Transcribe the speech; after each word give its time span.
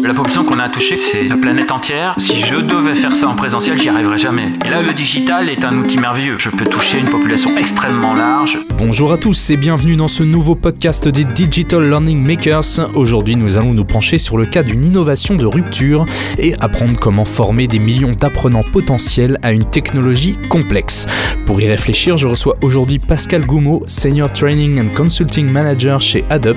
La 0.00 0.14
population 0.14 0.44
qu'on 0.44 0.60
a 0.60 0.64
à 0.64 0.68
toucher, 0.68 0.96
c'est 0.96 1.24
la 1.24 1.36
planète 1.36 1.72
entière. 1.72 2.14
Si 2.18 2.40
je 2.40 2.54
devais 2.60 2.94
faire 2.94 3.10
ça 3.10 3.26
en 3.26 3.34
présentiel, 3.34 3.80
j'y 3.80 3.88
arriverais 3.88 4.16
jamais. 4.16 4.52
Et 4.64 4.70
là, 4.70 4.80
le 4.80 4.94
digital 4.94 5.48
est 5.48 5.64
un 5.64 5.76
outil 5.76 5.96
merveilleux. 5.96 6.36
Je 6.38 6.50
peux 6.50 6.64
toucher 6.64 7.00
une 7.00 7.08
population 7.08 7.56
extrêmement 7.58 8.14
large. 8.14 8.58
Bonjour 8.78 9.12
à 9.12 9.18
tous 9.18 9.50
et 9.50 9.56
bienvenue 9.56 9.96
dans 9.96 10.06
ce 10.06 10.22
nouveau 10.22 10.54
podcast 10.54 11.08
des 11.08 11.24
Digital 11.24 11.82
Learning 11.82 12.24
Makers. 12.24 12.94
Aujourd'hui, 12.94 13.34
nous 13.34 13.58
allons 13.58 13.74
nous 13.74 13.84
pencher 13.84 14.18
sur 14.18 14.38
le 14.38 14.46
cas 14.46 14.62
d'une 14.62 14.84
innovation 14.84 15.34
de 15.34 15.46
rupture 15.46 16.06
et 16.38 16.54
apprendre 16.60 16.96
comment 17.00 17.24
former 17.24 17.66
des 17.66 17.80
millions 17.80 18.12
d'apprenants 18.12 18.64
potentiels 18.70 19.36
à 19.42 19.50
une 19.50 19.68
technologie 19.68 20.36
complexe. 20.48 21.06
Pour 21.44 21.60
y 21.60 21.68
réfléchir, 21.68 22.16
je 22.16 22.28
reçois 22.28 22.56
aujourd'hui 22.62 23.00
Pascal 23.00 23.44
Goumeau, 23.44 23.82
Senior 23.86 24.32
Training 24.32 24.80
and 24.80 24.94
Consulting 24.94 25.50
Manager 25.50 26.00
chez 26.00 26.24
ADUP, 26.30 26.56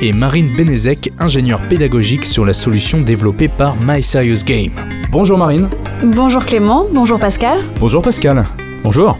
et 0.00 0.12
Marine 0.12 0.54
Benezek, 0.54 1.10
ingénieure 1.18 1.62
pédagogique 1.62 2.24
sur 2.24 2.44
la 2.44 2.52
solution 2.52 2.75
développée 2.76 3.48
par 3.48 3.74
My 3.80 4.02
Serious 4.02 4.44
Game. 4.44 4.72
Bonjour 5.10 5.38
Marine. 5.38 5.68
Bonjour 6.04 6.44
Clément, 6.44 6.86
bonjour 6.92 7.18
Pascal. 7.18 7.60
Bonjour 7.80 8.02
Pascal. 8.02 8.44
Bonjour. 8.84 9.16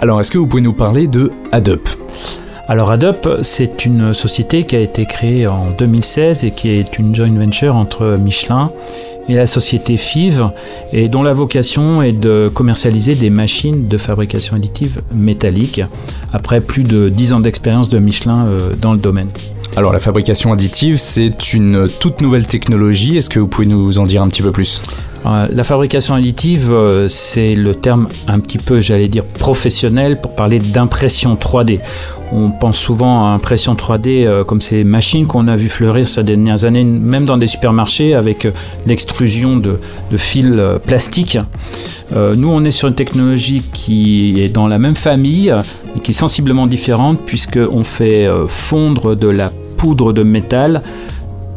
Alors, 0.00 0.20
est-ce 0.20 0.30
que 0.30 0.38
vous 0.38 0.46
pouvez 0.46 0.62
nous 0.62 0.72
parler 0.72 1.08
de 1.08 1.30
ADUP 1.52 1.88
alors 2.68 2.92
ADUP, 2.92 3.26
c'est 3.42 3.84
une 3.84 4.14
société 4.14 4.62
qui 4.62 4.76
a 4.76 4.78
été 4.78 5.04
créée 5.04 5.48
en 5.48 5.72
2016 5.76 6.44
et 6.44 6.52
qui 6.52 6.68
est 6.68 7.00
une 7.00 7.16
joint 7.16 7.34
venture 7.34 7.74
entre 7.74 8.16
Michelin 8.16 8.70
et 9.28 9.34
la 9.34 9.46
société 9.46 9.96
FIV 9.96 10.50
et 10.92 11.08
dont 11.08 11.24
la 11.24 11.32
vocation 11.32 12.00
est 12.00 12.12
de 12.12 12.48
commercialiser 12.54 13.16
des 13.16 13.28
machines 13.28 13.88
de 13.88 13.96
fabrication 13.96 14.54
additive 14.54 15.02
métallique 15.12 15.80
après 16.32 16.60
plus 16.60 16.84
de 16.84 17.08
10 17.08 17.32
ans 17.32 17.40
d'expérience 17.40 17.88
de 17.88 17.98
Michelin 17.98 18.46
euh, 18.46 18.74
dans 18.80 18.92
le 18.92 19.00
domaine. 19.00 19.30
Alors 19.76 19.92
la 19.92 19.98
fabrication 19.98 20.52
additive, 20.52 20.96
c'est 20.98 21.52
une 21.54 21.88
toute 22.00 22.20
nouvelle 22.20 22.46
technologie. 22.46 23.16
Est-ce 23.16 23.30
que 23.30 23.38
vous 23.38 23.48
pouvez 23.48 23.66
nous 23.66 23.98
en 23.98 24.04
dire 24.04 24.22
un 24.22 24.28
petit 24.28 24.42
peu 24.42 24.50
plus? 24.50 24.82
Euh, 25.26 25.48
la 25.52 25.64
fabrication 25.64 26.14
additive, 26.14 26.72
euh, 26.72 27.06
c'est 27.08 27.54
le 27.54 27.74
terme 27.74 28.08
un 28.26 28.40
petit 28.40 28.58
peu, 28.58 28.80
j'allais 28.80 29.08
dire, 29.08 29.24
professionnel 29.24 30.20
pour 30.20 30.34
parler 30.34 30.58
d'impression 30.58 31.34
3D. 31.34 31.80
On 32.32 32.50
pense 32.50 32.78
souvent 32.78 33.26
à 33.26 33.30
impression 33.30 33.74
3D 33.74 34.24
euh, 34.24 34.44
comme 34.44 34.60
ces 34.60 34.84
machines 34.84 35.26
qu'on 35.26 35.48
a 35.48 35.56
vu 35.56 35.68
fleurir 35.68 36.08
ces 36.08 36.22
dernières 36.22 36.64
années, 36.64 36.84
même 36.84 37.26
dans 37.26 37.36
des 37.36 37.48
supermarchés 37.48 38.14
avec 38.14 38.48
l'extrusion 38.86 39.56
de, 39.56 39.78
fils 40.16 40.60
plastiques. 40.86 41.38
nous, 42.12 42.48
on 42.48 42.64
est 42.64 42.70
sur 42.70 42.88
une 42.88 42.94
technologie 42.94 43.62
qui 43.72 44.40
est 44.40 44.48
dans 44.48 44.66
la 44.66 44.78
même 44.78 44.96
famille 44.96 45.54
et 45.96 46.00
qui 46.00 46.10
est 46.10 46.14
sensiblement 46.14 46.66
différente 46.66 47.20
puisqu'on 47.24 47.84
fait 47.84 48.28
fondre 48.48 49.14
de 49.14 49.28
la 49.28 49.52
poudre 49.80 50.12
de 50.12 50.22
métal 50.22 50.82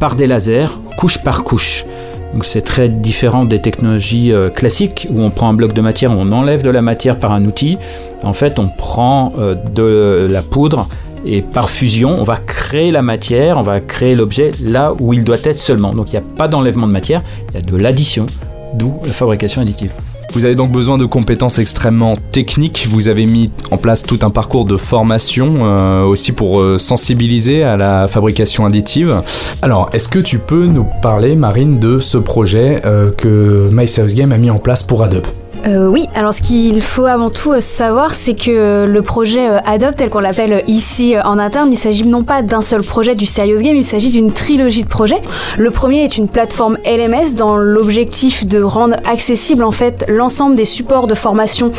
par 0.00 0.14
des 0.14 0.26
lasers, 0.26 0.68
couche 0.96 1.18
par 1.18 1.44
couche. 1.44 1.84
Donc 2.32 2.46
c'est 2.46 2.62
très 2.62 2.88
différent 2.88 3.44
des 3.44 3.60
technologies 3.60 4.32
euh, 4.32 4.48
classiques 4.48 5.06
où 5.10 5.20
on 5.20 5.28
prend 5.28 5.50
un 5.50 5.52
bloc 5.52 5.74
de 5.74 5.82
matière, 5.82 6.10
on 6.10 6.32
enlève 6.32 6.62
de 6.62 6.70
la 6.70 6.80
matière 6.80 7.18
par 7.18 7.32
un 7.32 7.44
outil. 7.44 7.76
En 8.22 8.32
fait, 8.32 8.58
on 8.58 8.68
prend 8.68 9.34
euh, 9.38 9.54
de 9.54 10.26
la 10.32 10.40
poudre 10.40 10.88
et 11.26 11.42
par 11.42 11.68
fusion, 11.68 12.16
on 12.18 12.24
va 12.24 12.36
créer 12.36 12.92
la 12.92 13.02
matière, 13.02 13.58
on 13.58 13.62
va 13.62 13.80
créer 13.80 14.14
l'objet 14.14 14.52
là 14.62 14.94
où 14.98 15.12
il 15.12 15.22
doit 15.22 15.36
être 15.44 15.58
seulement. 15.58 15.92
Donc 15.92 16.14
il 16.14 16.18
n'y 16.18 16.26
a 16.26 16.36
pas 16.38 16.48
d'enlèvement 16.48 16.86
de 16.86 16.92
matière, 16.92 17.22
il 17.50 17.54
y 17.56 17.58
a 17.58 17.60
de 17.60 17.76
l'addition, 17.76 18.24
d'où 18.72 18.94
la 19.06 19.12
fabrication 19.12 19.60
additive. 19.60 19.92
Vous 20.34 20.44
avez 20.44 20.56
donc 20.56 20.72
besoin 20.72 20.98
de 20.98 21.04
compétences 21.04 21.60
extrêmement 21.60 22.16
techniques. 22.32 22.88
Vous 22.90 23.08
avez 23.08 23.24
mis 23.24 23.52
en 23.70 23.76
place 23.76 24.02
tout 24.02 24.18
un 24.22 24.30
parcours 24.30 24.64
de 24.64 24.76
formation 24.76 25.58
euh, 25.60 26.02
aussi 26.02 26.32
pour 26.32 26.60
euh, 26.60 26.76
sensibiliser 26.76 27.62
à 27.62 27.76
la 27.76 28.08
fabrication 28.08 28.66
additive. 28.66 29.22
Alors, 29.62 29.90
est-ce 29.92 30.08
que 30.08 30.18
tu 30.18 30.40
peux 30.40 30.66
nous 30.66 30.88
parler, 31.02 31.36
Marine, 31.36 31.78
de 31.78 32.00
ce 32.00 32.18
projet 32.18 32.82
euh, 32.84 33.12
que 33.12 33.70
Game 34.14 34.32
a 34.32 34.38
mis 34.38 34.50
en 34.50 34.58
place 34.58 34.82
pour 34.82 35.04
Adobe? 35.04 35.26
Euh, 35.66 35.88
oui, 35.88 36.06
alors 36.14 36.34
ce 36.34 36.42
qu'il 36.42 36.82
faut 36.82 37.06
avant 37.06 37.30
tout 37.30 37.52
euh, 37.52 37.60
savoir, 37.60 38.14
c'est 38.14 38.34
que 38.34 38.84
le 38.84 39.02
projet 39.02 39.48
euh, 39.48 39.58
Adopt, 39.64 39.96
tel 39.96 40.10
qu'on 40.10 40.20
l'appelle 40.20 40.62
ici 40.66 41.14
en 41.24 41.38
interne, 41.38 41.72
il 41.72 41.78
s'agit 41.78 42.06
non 42.06 42.22
pas 42.22 42.42
d'un 42.42 42.60
seul 42.60 42.82
projet 42.82 43.14
du 43.14 43.24
Serious 43.24 43.62
Game, 43.62 43.74
il 43.74 43.84
s'agit 43.84 44.10
d'une 44.10 44.30
trilogie 44.30 44.82
de 44.84 44.88
projets. 44.88 45.22
Le 45.56 45.70
premier 45.70 46.04
est 46.04 46.18
une 46.18 46.28
plateforme 46.28 46.76
LMS 46.84 47.34
dans 47.34 47.56
l'objectif 47.56 48.44
de 48.44 48.62
rendre 48.62 48.96
accessible 49.10 49.64
en 49.64 49.72
fait 49.72 50.04
l'ensemble 50.06 50.54
des 50.54 50.66
supports 50.66 51.06
de 51.06 51.14
formation 51.14 51.72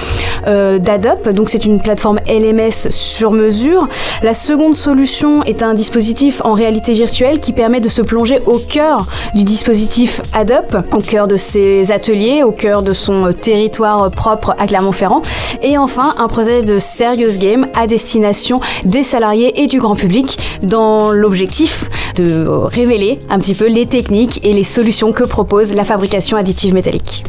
euh, 0.48 0.80
d'Adopt. 0.80 1.30
Donc 1.30 1.52
c'est 1.52 1.66
une 1.66 1.80
plateforme 1.80 2.20
LMS 2.28 2.90
sur 2.90 3.32
mesure. 3.32 3.88
La 4.24 4.34
seconde 4.34 4.76
solution 4.76 5.44
est 5.44 5.62
un 5.62 5.76
dispositif 5.76 6.42
en 6.44 6.54
réalité 6.54 6.96
virtuelle 6.96 7.40
qui 7.40 7.52
permet 7.52 7.82
de 7.82 7.90
se 7.90 8.02
plonger 8.02 8.40
au 8.48 8.58
cœur 8.58 9.06
du 9.36 9.44
dispositif 9.44 10.22
Adopt, 10.34 10.76
au 10.92 11.02
cœur 11.02 11.28
de 11.28 11.36
ses 11.36 11.92
ateliers, 11.92 12.42
au 12.42 12.52
cœur 12.52 12.82
de 12.82 12.92
son 12.92 13.32
territoire 13.32 13.75
propre 14.12 14.56
à 14.58 14.68
Clermont-Ferrand. 14.68 15.22
Et 15.62 15.78
enfin, 15.78 16.16
un 16.18 16.28
projet 16.28 16.64
de 16.64 16.80
Serious 16.80 17.38
Game 17.38 17.68
à 17.74 17.88
destination 17.88 18.60
des 18.84 19.04
salariés 19.04 19.62
et 19.62 19.68
du 19.68 19.80
grand 19.80 19.96
public 19.96 20.38
dans 20.64 21.12
l'objectif 21.12 21.90
de 22.16 22.46
révéler 22.48 23.20
un 23.30 23.40
petit 23.40 23.54
peu 23.54 23.68
les 23.68 23.86
techniques 23.86 24.40
et 24.44 24.54
les 24.54 24.64
solutions 24.64 25.12
que 25.12 25.24
propose 25.24 25.74
la 25.74 25.86
fabrication 25.86 26.38
additive 26.38 26.74
métallique. 26.74 27.24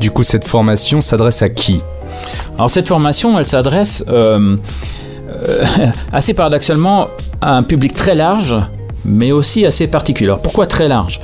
Du 0.00 0.10
coup, 0.10 0.22
cette 0.22 0.46
formation 0.46 1.00
s'adresse 1.00 1.42
à 1.42 1.48
qui? 1.48 1.82
Alors 2.56 2.70
cette 2.70 2.88
formation, 2.88 3.38
elle 3.38 3.48
s'adresse 3.48 4.04
euh, 4.08 4.56
euh, 5.48 5.64
assez 6.12 6.34
paradoxalement 6.34 7.08
à 7.40 7.56
un 7.56 7.62
public 7.62 7.94
très 7.94 8.14
large, 8.14 8.56
mais 9.04 9.32
aussi 9.32 9.64
assez 9.64 9.86
particulier. 9.86 10.34
pourquoi 10.42 10.66
très 10.66 10.88
large? 10.88 11.20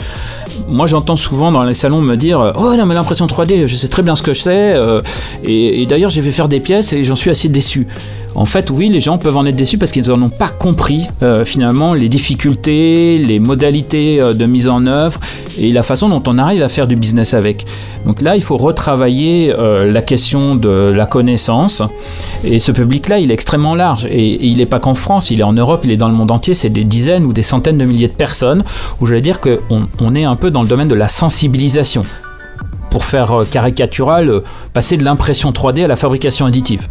Moi 0.69 0.87
j'entends 0.87 1.17
souvent 1.17 1.53
dans 1.53 1.63
les 1.63 1.75
salons 1.75 2.01
me 2.01 2.17
dire 2.17 2.53
Oh 2.57 2.75
non, 2.77 2.87
mais 2.87 2.95
l'impression 2.95 3.27
3D, 3.27 3.67
je 3.67 3.77
sais 3.77 3.89
très 3.89 4.03
bien 4.03 4.15
ce 4.15 4.23
que 4.23 4.35
je 4.35 4.43
sais. 4.43 4.75
Euh, 4.75 5.03
et 5.45 5.87
d'ailleurs, 5.87 6.11
j'ai 6.11 6.23
fait 6.23 6.33
faire 6.33 6.49
des 6.49 6.61
pièces 6.61 6.93
et 6.93 7.05
j'en 7.05 7.17
suis 7.17 7.31
assez 7.31 7.49
déçu. 7.49 7.87
En 8.37 8.45
fait, 8.45 8.69
oui, 8.69 8.91
les 8.91 9.01
gens 9.01 9.17
peuvent 9.17 9.39
en 9.39 9.47
être 9.47 9.57
déçus 9.57 9.79
parce 9.79 9.91
qu'ils 9.91 10.09
n'en 10.09 10.21
ont 10.21 10.29
pas 10.29 10.51
compris 10.51 11.07
euh, 11.23 11.47
finalement 11.47 11.95
les 11.95 12.11
difficultés, 12.11 13.17
les 13.17 13.39
modalités 13.39 14.21
euh, 14.21 14.35
de 14.35 14.45
mise 14.45 14.69
en 14.69 14.87
œuvre 14.87 15.19
et 15.59 15.73
la 15.73 15.83
façon 15.83 16.11
dont 16.11 16.23
on 16.27 16.37
arrive 16.37 16.63
à 16.63 16.69
faire 16.69 16.87
du 16.87 16.97
business 16.97 17.33
avec. 17.33 17.65
Donc 18.05 18.21
là, 18.21 18.37
il 18.37 18.43
faut 18.43 18.59
retravailler 18.59 19.55
euh, 19.59 19.91
la 19.91 20.03
question 20.03 20.55
de 20.55 20.69
la 20.95 21.07
connaissance. 21.07 21.83
Et 22.45 22.59
ce 22.59 22.73
public-là, 22.73 23.21
il 23.21 23.31
est 23.31 23.35
extrêmement 23.35 23.75
large. 23.75 24.07
Et, 24.11 24.47
il 24.47 24.59
n'est 24.59 24.67
pas 24.67 24.81
qu'en 24.81 24.95
France, 24.95 25.31
il 25.31 25.41
est 25.41 25.45
en 25.45 25.55
Europe, 25.55 25.81
il 25.85 25.91
est 25.91 25.97
dans 25.97 26.09
le 26.09 26.15
monde 26.15 26.31
entier. 26.31 26.53
C'est 26.53 26.69
des 26.69 26.85
dizaines 26.85 27.25
ou 27.25 27.33
des 27.33 27.43
centaines 27.43 27.79
de 27.79 27.87
milliers 27.87 28.09
de 28.09 28.13
personnes 28.13 28.65
où 29.01 29.07
je 29.07 29.15
dire 29.17 29.41
qu'on 29.41 29.87
on 29.99 30.15
est 30.15 30.25
un 30.25 30.37
peu 30.37 30.51
dans 30.51 30.61
le 30.61 30.69
domaine 30.69 30.89
de 30.89 30.95
la 30.95 31.09
sensibilisation 31.09 32.03
pour 32.91 33.07
faire 33.07 33.45
caricatural, 33.51 34.43
passer 34.75 34.99
de 34.99 35.05
l'impression 35.05 35.51
3D 35.51 35.85
à 35.85 35.87
la 35.87 35.97
fabrication 35.97 36.45
additive. 36.45 36.87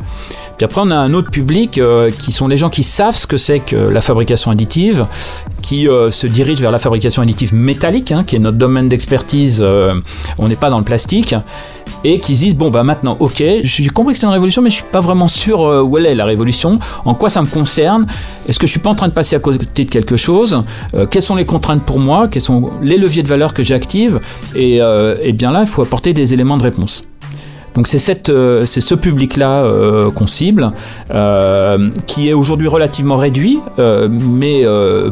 Puis 0.58 0.66
après, 0.66 0.82
on 0.84 0.92
a 0.92 0.96
un 0.96 1.14
autre 1.14 1.32
public 1.32 1.78
euh, 1.78 2.12
qui 2.12 2.32
sont 2.32 2.48
les 2.48 2.58
gens 2.58 2.70
qui 2.70 2.84
savent 2.84 3.16
ce 3.16 3.28
que 3.28 3.38
c'est 3.38 3.60
que 3.60 3.76
la 3.76 4.02
fabrication 4.02 4.52
additive, 4.52 5.06
qui 5.62 5.90
euh, 5.90 6.12
se 6.12 6.28
dirigent 6.28 6.62
vers 6.62 6.72
la 6.72 6.78
fabrication 6.78 7.22
additive 7.22 7.54
métallique, 7.54 8.12
hein, 8.12 8.24
qui 8.26 8.38
est 8.38 8.40
notre 8.40 8.58
domaine 8.58 8.88
d'expertise. 8.88 9.60
Euh, 9.62 9.96
on 10.38 10.48
n'est 10.48 10.56
pas 10.56 10.70
dans 10.70 10.78
le 10.80 10.86
plastique. 10.86 11.36
Et 12.04 12.20
qui 12.20 12.36
se 12.36 12.42
disent 12.42 12.56
bon 12.56 12.70
bah 12.70 12.84
maintenant 12.84 13.16
ok 13.20 13.44
j'ai 13.64 13.90
compris 13.90 14.14
que 14.14 14.20
c'est 14.20 14.26
une 14.26 14.32
révolution 14.32 14.62
mais 14.62 14.70
je 14.70 14.76
suis 14.76 14.92
pas 14.92 15.00
vraiment 15.00 15.28
sûr 15.28 15.60
où 15.60 15.98
elle 15.98 16.06
est 16.06 16.14
la 16.14 16.26
révolution 16.26 16.80
en 17.04 17.16
quoi 17.16 17.30
ça 17.30 17.42
me 17.42 17.48
concerne? 17.48 18.06
Est-ce 18.48 18.60
que 18.60 18.68
je 18.68 18.72
suis 18.72 18.80
pas 18.80 18.92
en 18.92 18.96
train 18.96 19.08
de 19.08 19.14
passer 19.14 19.36
à 19.36 19.40
côté 19.40 19.86
de 19.86 19.90
quelque 19.90 20.16
chose? 20.16 20.64
Quelles 21.10 21.24
sont 21.24 21.36
les 21.36 21.46
contraintes 21.46 21.84
pour 21.84 22.00
moi? 22.00 22.28
Quels 22.28 22.44
sont 22.44 22.68
les 22.82 22.98
leviers 22.98 23.24
de 23.24 23.28
valeur 23.28 23.56
que 23.56 23.64
j'active? 23.64 24.20
Et 24.56 24.80
bien 25.34 25.52
là 25.52 25.62
il 25.62 25.68
faut 25.68 25.82
apporter 25.82 26.14
des 26.14 26.34
éléments 26.34 26.58
de 26.58 26.64
réponse 26.64 27.04
donc 27.76 27.88
c'est 27.88 28.30
euh, 28.30 28.66
c'est 28.66 28.82
ce 28.82 28.96
public-là 28.96 29.64
euh, 29.66 30.10
qu'on 30.10 30.28
cible, 30.28 30.72
euh, 31.14 31.90
qui 32.08 32.30
est 32.30 32.34
aujourd'hui 32.34 32.68
relativement 32.68 33.18
réduit, 33.18 33.60
mais 33.78 34.66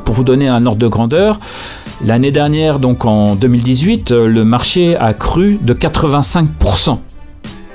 pour 0.06 0.16
vous 0.16 0.24
donner 0.24 0.48
un 0.48 0.66
ordre 0.66 0.80
de 0.80 0.88
grandeur, 0.88 1.40
l'année 2.04 2.32
dernière, 2.32 2.80
donc 2.80 3.06
en 3.06 3.36
2018, 3.36 4.12
le 4.12 4.44
marché 4.46 4.96
a 4.96 5.14
cru 5.14 5.60
de 5.62 5.74
85% 5.74 6.98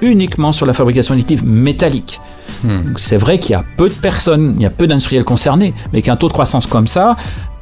uniquement 0.01 0.53
sur 0.53 0.65
la 0.65 0.73
fabrication 0.73 1.15
additive 1.15 1.47
métallique. 1.47 2.21
Hmm. 2.65 2.81
C'est 2.97 3.17
vrai 3.17 3.39
qu'il 3.39 3.53
y 3.53 3.55
a 3.55 3.65
peu 3.77 3.89
de 3.89 3.95
personnes, 3.95 4.55
il 4.57 4.63
y 4.63 4.67
a 4.67 4.71
peu 4.71 4.87
d'industriels 4.87 5.25
concernés, 5.25 5.75
mais 5.93 6.03
qu'un 6.03 6.17
taux 6.17 6.29
de 6.29 6.33
croissance 6.33 6.67
comme 6.67 6.87
ça, 6.87 7.17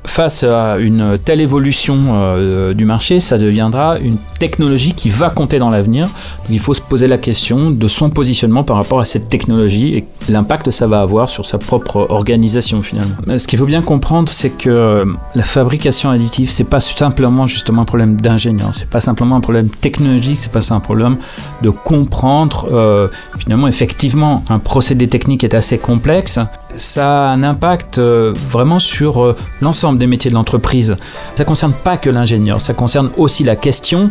face 0.06 0.44
à 0.44 0.79
une 0.79 1.19
telle 1.19 1.41
évolution 1.41 2.17
euh, 2.19 2.75
du 2.75 2.85
marché, 2.85 3.20
ça 3.20 3.38
deviendra 3.38 3.99
une 3.99 4.17
technologie 4.38 4.94
qui 4.94 5.08
va 5.08 5.31
compter 5.31 5.58
dans 5.58 5.70
l'avenir. 5.70 6.08
il 6.49 6.58
faut 6.58 6.75
se 6.75 6.81
poser 6.81 7.08
la 7.08 7.19
question 7.19 7.70
de 7.70 7.88
son 7.88 8.11
positionnement 8.11 8.64
par 8.64 8.76
rapport 8.76 9.00
à 9.00 9.05
cette 9.05 9.29
technologie 9.29 9.97
et 9.97 10.06
l'impact 10.29 10.67
que 10.67 10.70
ça 10.70 10.87
va 10.87 11.00
avoir 11.00 11.29
sur 11.29 11.47
sa 11.47 11.58
propre 11.58 12.06
organisation 12.08 12.82
finalement. 12.82 13.14
Ce 13.37 13.47
qu'il 13.47 13.58
faut 13.58 13.67
bien 13.67 13.82
comprendre, 13.82 14.29
c'est 14.29 14.50
que 14.50 15.05
la 15.35 15.44
fabrication 15.44 16.11
additive, 16.11 16.50
c'est 16.50 16.64
pas 16.64 16.81
simplement 16.81 17.47
justement 17.47 17.82
un 17.82 17.85
problème 17.85 18.20
d'ingénieur, 18.20 18.70
c'est 18.73 18.88
pas 18.88 19.00
simplement 19.00 19.37
un 19.37 19.41
problème 19.41 19.69
technologique, 19.69 20.38
c'est 20.41 20.52
pas 20.52 20.73
un 20.73 20.81
problème 20.81 21.17
de 21.62 21.70
comprendre 21.70 22.69
euh, 22.73 23.09
finalement 23.38 23.69
effectivement 23.69 24.44
un 24.49 24.59
procédé 24.59 25.09
technique 25.09 25.44
est 25.44 25.55
assez 25.55 25.79
complexe. 25.79 26.38
Ça 26.76 27.31
a 27.31 27.32
un 27.32 27.43
impact 27.43 27.99
euh, 27.99 28.32
vraiment 28.35 28.79
sur 28.79 29.35
l'ensemble 29.61 29.95
des 29.96 30.06
métiers 30.06 30.31
de 30.31 30.34
l'entreprise. 30.34 30.96
Ça 31.34 31.44
ne 31.44 31.48
concerne 31.48 31.72
pas 31.72 31.96
que 31.96 32.10
l'ingénieur, 32.10 32.60
ça 32.60 32.75
concerne 32.75 33.10
aussi 33.16 33.44
la 33.44 33.56
question 33.56 34.10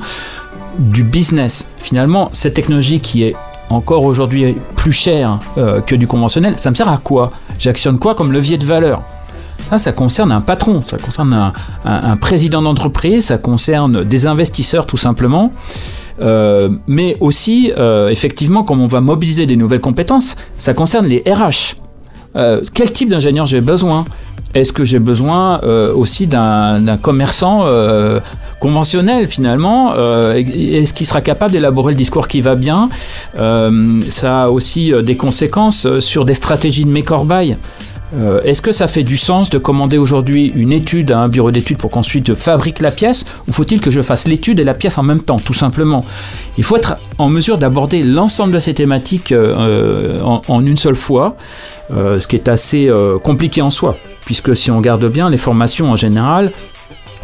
du 0.80 1.04
business. 1.04 1.68
Finalement, 1.78 2.30
cette 2.34 2.54
technologie 2.54 3.00
qui 3.00 3.24
est 3.24 3.36
encore 3.70 4.04
aujourd'hui 4.04 4.58
plus 4.76 4.92
chère 4.92 5.40
euh, 5.58 5.82
que 5.82 5.96
du 5.96 6.08
conventionnel, 6.08 6.56
ça 6.58 6.70
me 6.70 6.76
sert 6.76 6.90
à 6.90 6.98
quoi? 6.98 7.32
J'actionne 7.60 7.98
quoi 7.98 8.16
comme 8.16 8.32
levier 8.32 8.58
de 8.58 8.66
valeur? 8.66 9.02
Ça, 9.70 9.80
ça 9.80 9.92
concerne 9.92 10.32
un 10.32 10.42
patron, 10.42 10.84
ça 10.86 10.98
concerne 10.98 11.52
un, 11.86 12.18
président 12.18 12.62
d'entreprise, 12.62 13.26
ça 13.26 13.38
concerne 13.38 14.04
des 14.04 14.28
investisseurs 14.28 14.86
tout 14.86 14.98
simplement. 14.98 15.50
Euh, 16.22 16.70
mais 16.88 17.18
aussi, 17.20 17.74
euh, 17.78 18.10
effectivement, 18.10 18.64
comme 18.64 18.80
on 18.82 18.86
va 18.86 19.02
mobiliser 19.02 19.48
des 19.48 19.56
nouvelles 19.56 19.82
compétences, 19.82 20.36
ça 20.58 20.74
concerne 20.74 21.08
les 21.08 21.24
RH. 21.26 21.76
Quel 22.74 22.92
type 22.92 23.10
d'ingénieur 23.10 23.46
j'ai 23.46 23.62
besoin? 23.62 24.06
Est-ce 24.54 24.72
que 24.72 24.84
j'ai 24.84 25.00
besoin 25.00 25.60
aussi 25.94 26.28
d'un 26.28 26.98
commerçant 27.02 27.66
conventionnel 28.60 29.28
finalement? 29.28 29.94
Euh, 29.96 30.34
est-ce 30.36 30.94
qu'il 30.94 31.06
sera 31.06 31.22
capable 31.22 31.52
d'élaborer 31.52 31.94
le 31.94 31.98
discours 31.98 32.28
qui 32.28 32.42
va 32.42 32.56
bien? 32.56 32.90
Euh, 33.38 34.02
Ça 34.10 34.44
a 34.44 34.50
aussi 34.50 34.94
euh, 34.94 35.02
des 35.02 35.18
conséquences 35.18 36.00
sur 36.00 36.26
des 36.26 36.34
stratégies 36.34 36.86
de 36.86 37.12
or 37.12 37.26
buy. 37.26 37.56
Est-ce 38.46 38.62
que 38.62 38.72
ça 38.72 38.88
fait 38.88 39.04
du 39.04 39.18
sens 39.18 39.50
de 39.50 39.58
commander 39.58 39.98
aujourd'hui 39.98 40.50
une 40.56 40.72
étude 40.72 41.12
à 41.12 41.20
un 41.20 41.28
bureau 41.28 41.52
d'études 41.52 41.78
pour 41.78 41.92
qu'ensuite 41.92 42.26
je 42.28 42.34
fabrique 42.34 42.80
la 42.80 42.92
pièce? 42.92 43.26
Ou 43.48 43.52
faut-il 43.52 43.82
que 43.82 43.92
je 43.92 44.02
fasse 44.02 44.26
l'étude 44.26 44.58
et 44.62 44.64
la 44.64 44.74
pièce 44.74 44.98
en 44.98 45.04
même 45.04 45.20
temps, 45.20 45.38
tout 45.38 45.54
simplement? 45.54 46.02
Il 46.58 46.64
faut 46.64 46.78
être 46.78 46.96
en 47.18 47.28
mesure 47.28 47.58
d'aborder 47.58 48.04
l'ensemble 48.04 48.54
de 48.54 48.60
ces 48.60 48.74
thématiques 48.74 49.34
en, 49.34 50.62
une 50.62 50.78
seule 50.78 50.96
fois, 50.96 51.36
ce 51.90 52.28
qui 52.28 52.36
est 52.36 52.48
assez 52.48 52.90
compliqué 53.24 53.62
en 53.62 53.70
soi, 53.70 53.98
puisque 54.26 54.56
si 54.56 54.72
on 54.72 54.78
regarde 54.78 55.06
bien, 55.06 55.30
les 55.30 55.38
formations 55.38 55.92
en 55.92 55.96
général, 55.96 56.52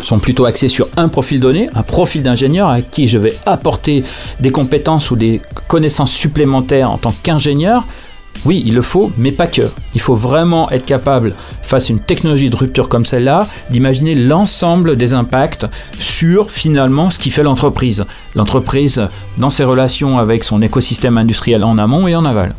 sont 0.03 0.19
plutôt 0.19 0.45
axés 0.45 0.67
sur 0.67 0.87
un 0.97 1.09
profil 1.09 1.39
donné, 1.39 1.69
un 1.75 1.83
profil 1.83 2.23
d'ingénieur 2.23 2.69
à 2.69 2.81
qui 2.81 3.07
je 3.07 3.17
vais 3.17 3.35
apporter 3.45 4.03
des 4.39 4.51
compétences 4.51 5.11
ou 5.11 5.15
des 5.15 5.41
connaissances 5.67 6.11
supplémentaires 6.11 6.89
en 6.89 6.97
tant 6.97 7.13
qu'ingénieur. 7.23 7.85
Oui, 8.45 8.63
il 8.65 8.73
le 8.73 8.81
faut, 8.81 9.11
mais 9.17 9.31
pas 9.31 9.45
que. 9.45 9.63
Il 9.93 10.01
faut 10.01 10.15
vraiment 10.15 10.71
être 10.71 10.85
capable, 10.85 11.35
face 11.61 11.89
à 11.89 11.93
une 11.93 11.99
technologie 11.99 12.49
de 12.49 12.55
rupture 12.55 12.89
comme 12.89 13.05
celle-là, 13.05 13.47
d'imaginer 13.69 14.15
l'ensemble 14.15 14.95
des 14.95 15.13
impacts 15.13 15.67
sur 15.99 16.49
finalement 16.49 17.09
ce 17.09 17.19
qui 17.19 17.29
fait 17.29 17.43
l'entreprise. 17.43 18.05
L'entreprise 18.33 19.05
dans 19.37 19.49
ses 19.49 19.65
relations 19.65 20.17
avec 20.17 20.43
son 20.43 20.61
écosystème 20.61 21.17
industriel 21.17 21.63
en 21.63 21.77
amont 21.77 22.07
et 22.07 22.15
en 22.15 22.25
aval. 22.25 22.53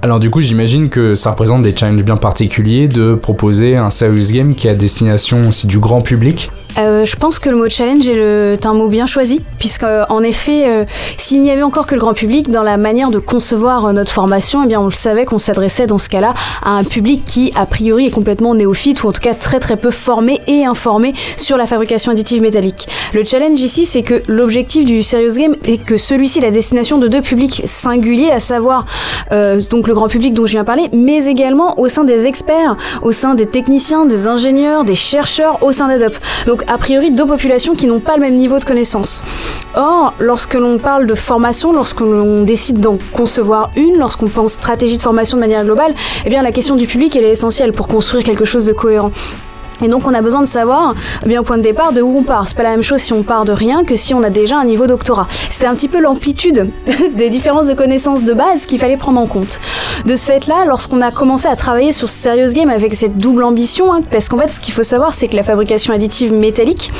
Alors 0.00 0.20
du 0.20 0.30
coup, 0.30 0.40
j'imagine 0.40 0.90
que 0.90 1.16
ça 1.16 1.32
représente 1.32 1.62
des 1.62 1.76
challenges 1.76 2.04
bien 2.04 2.16
particuliers 2.16 2.86
de 2.86 3.14
proposer 3.14 3.76
un 3.76 3.90
serious 3.90 4.32
game 4.32 4.54
qui 4.54 4.68
a 4.68 4.74
destination 4.74 5.48
aussi 5.48 5.66
du 5.66 5.80
grand 5.80 6.02
public. 6.02 6.52
Euh, 6.78 7.04
je 7.04 7.16
pense 7.16 7.38
que 7.40 7.50
le 7.50 7.56
mot 7.56 7.68
challenge 7.68 8.06
est, 8.06 8.64
un 8.64 8.74
mot 8.74 8.88
bien 8.88 9.06
choisi, 9.06 9.40
puisque 9.58 9.82
euh, 9.82 10.04
en 10.10 10.22
effet, 10.22 10.64
euh, 10.66 10.84
s'il 11.16 11.42
n'y 11.42 11.50
avait 11.50 11.62
encore 11.62 11.86
que 11.86 11.94
le 11.94 12.00
grand 12.00 12.14
public, 12.14 12.50
dans 12.50 12.62
la 12.62 12.76
manière 12.76 13.10
de 13.10 13.18
concevoir 13.18 13.92
notre 13.92 14.12
formation, 14.12 14.62
eh 14.62 14.66
bien, 14.66 14.80
on 14.80 14.86
le 14.86 14.92
savait 14.92 15.24
qu'on 15.24 15.38
s'adressait 15.38 15.86
dans 15.86 15.98
ce 15.98 16.08
cas-là 16.08 16.34
à 16.62 16.70
un 16.70 16.84
public 16.84 17.24
qui, 17.26 17.52
a 17.56 17.66
priori, 17.66 18.06
est 18.06 18.10
complètement 18.10 18.54
néophyte, 18.54 19.02
ou 19.02 19.08
en 19.08 19.12
tout 19.12 19.20
cas 19.20 19.34
très 19.34 19.58
très 19.58 19.76
peu 19.76 19.90
formé 19.90 20.40
et 20.46 20.64
informé 20.64 21.14
sur 21.36 21.56
la 21.56 21.66
fabrication 21.66 22.12
additive 22.12 22.42
métallique. 22.42 22.88
Le 23.12 23.24
challenge 23.24 23.60
ici, 23.60 23.84
c'est 23.84 24.02
que 24.02 24.22
l'objectif 24.28 24.84
du 24.84 25.02
Serious 25.02 25.36
Game 25.36 25.56
est 25.64 25.78
que 25.78 25.96
celui-ci 25.96 26.40
la 26.40 26.52
destination 26.52 26.98
de 26.98 27.08
deux 27.08 27.22
publics 27.22 27.62
singuliers, 27.64 28.30
à 28.30 28.40
savoir 28.40 28.86
donc 29.70 29.88
le 29.88 29.94
grand 29.94 30.08
public 30.08 30.34
dont 30.34 30.46
je 30.46 30.52
viens 30.52 30.64
parler, 30.64 30.88
mais 30.92 31.26
également 31.26 31.78
au 31.78 31.88
sein 31.88 32.04
des 32.04 32.26
experts, 32.26 32.76
au 33.02 33.12
sein 33.12 33.34
des 33.34 33.46
techniciens, 33.46 34.06
des 34.06 34.26
ingénieurs, 34.26 34.84
des 34.84 34.94
chercheurs, 34.94 35.62
au 35.62 35.72
sein 35.72 35.88
d'ADOP. 35.88 36.14
Donc 36.46 36.62
a 36.68 36.78
priori 36.78 37.10
deux 37.10 37.26
populations 37.26 37.74
qui 37.74 37.86
n'ont 37.86 38.00
pas 38.00 38.16
le 38.16 38.20
même 38.20 38.36
niveau 38.36 38.58
de 38.58 38.64
connaissance. 38.64 39.22
Or, 39.74 40.14
lorsque 40.18 40.54
l'on 40.54 40.78
parle 40.78 41.06
de 41.06 41.14
formation, 41.14 41.72
lorsque 41.72 42.00
l'on 42.00 42.42
décide 42.42 42.80
d'en 42.80 42.98
concevoir 43.12 43.70
une, 43.76 43.96
lorsqu'on 43.98 44.28
pense 44.28 44.52
stratégie 44.52 44.96
de 44.96 45.02
formation 45.02 45.36
de 45.36 45.40
manière 45.40 45.64
globale, 45.64 45.94
eh 46.24 46.30
la 46.30 46.52
question 46.52 46.76
du 46.76 46.86
public 46.86 47.16
est 47.16 47.22
essentielle 47.22 47.72
pour 47.72 47.88
construire 47.88 48.22
quelque 48.22 48.44
chose 48.44 48.66
de 48.66 48.72
cohérent. 48.72 49.10
Et 49.82 49.88
donc 49.88 50.06
on 50.06 50.14
a 50.14 50.22
besoin 50.22 50.40
de 50.40 50.46
savoir, 50.46 50.94
eh 51.24 51.28
bien 51.28 51.40
au 51.40 51.44
point 51.44 51.58
de 51.58 51.62
départ, 51.62 51.92
de 51.92 52.00
où 52.00 52.18
on 52.18 52.22
part. 52.22 52.48
C'est 52.48 52.56
pas 52.56 52.62
la 52.62 52.70
même 52.70 52.82
chose 52.82 53.00
si 53.00 53.12
on 53.12 53.22
part 53.22 53.44
de 53.44 53.52
rien 53.52 53.84
que 53.84 53.96
si 53.96 54.14
on 54.14 54.22
a 54.22 54.30
déjà 54.30 54.56
un 54.56 54.64
niveau 54.64 54.86
doctorat. 54.86 55.26
C'était 55.30 55.66
un 55.66 55.74
petit 55.74 55.88
peu 55.88 56.00
l'amplitude 56.00 56.70
des 57.14 57.30
différences 57.30 57.66
de 57.66 57.74
connaissances 57.74 58.24
de 58.24 58.32
base 58.32 58.66
qu'il 58.66 58.78
fallait 58.78 58.96
prendre 58.96 59.20
en 59.20 59.26
compte. 59.26 59.60
De 60.04 60.16
ce 60.16 60.26
fait-là, 60.26 60.64
lorsqu'on 60.66 61.00
a 61.00 61.10
commencé 61.10 61.46
à 61.46 61.56
travailler 61.56 61.92
sur 61.92 62.08
Serious 62.08 62.52
Game 62.52 62.70
avec 62.70 62.94
cette 62.94 63.18
double 63.18 63.44
ambition, 63.44 63.92
hein, 63.92 64.00
parce 64.10 64.28
qu'en 64.28 64.38
fait 64.38 64.52
ce 64.52 64.60
qu'il 64.60 64.74
faut 64.74 64.82
savoir 64.82 65.12
c'est 65.12 65.28
que 65.28 65.36
la 65.36 65.42
fabrication 65.42 65.92
additive 65.92 66.32
métallique, 66.32 66.90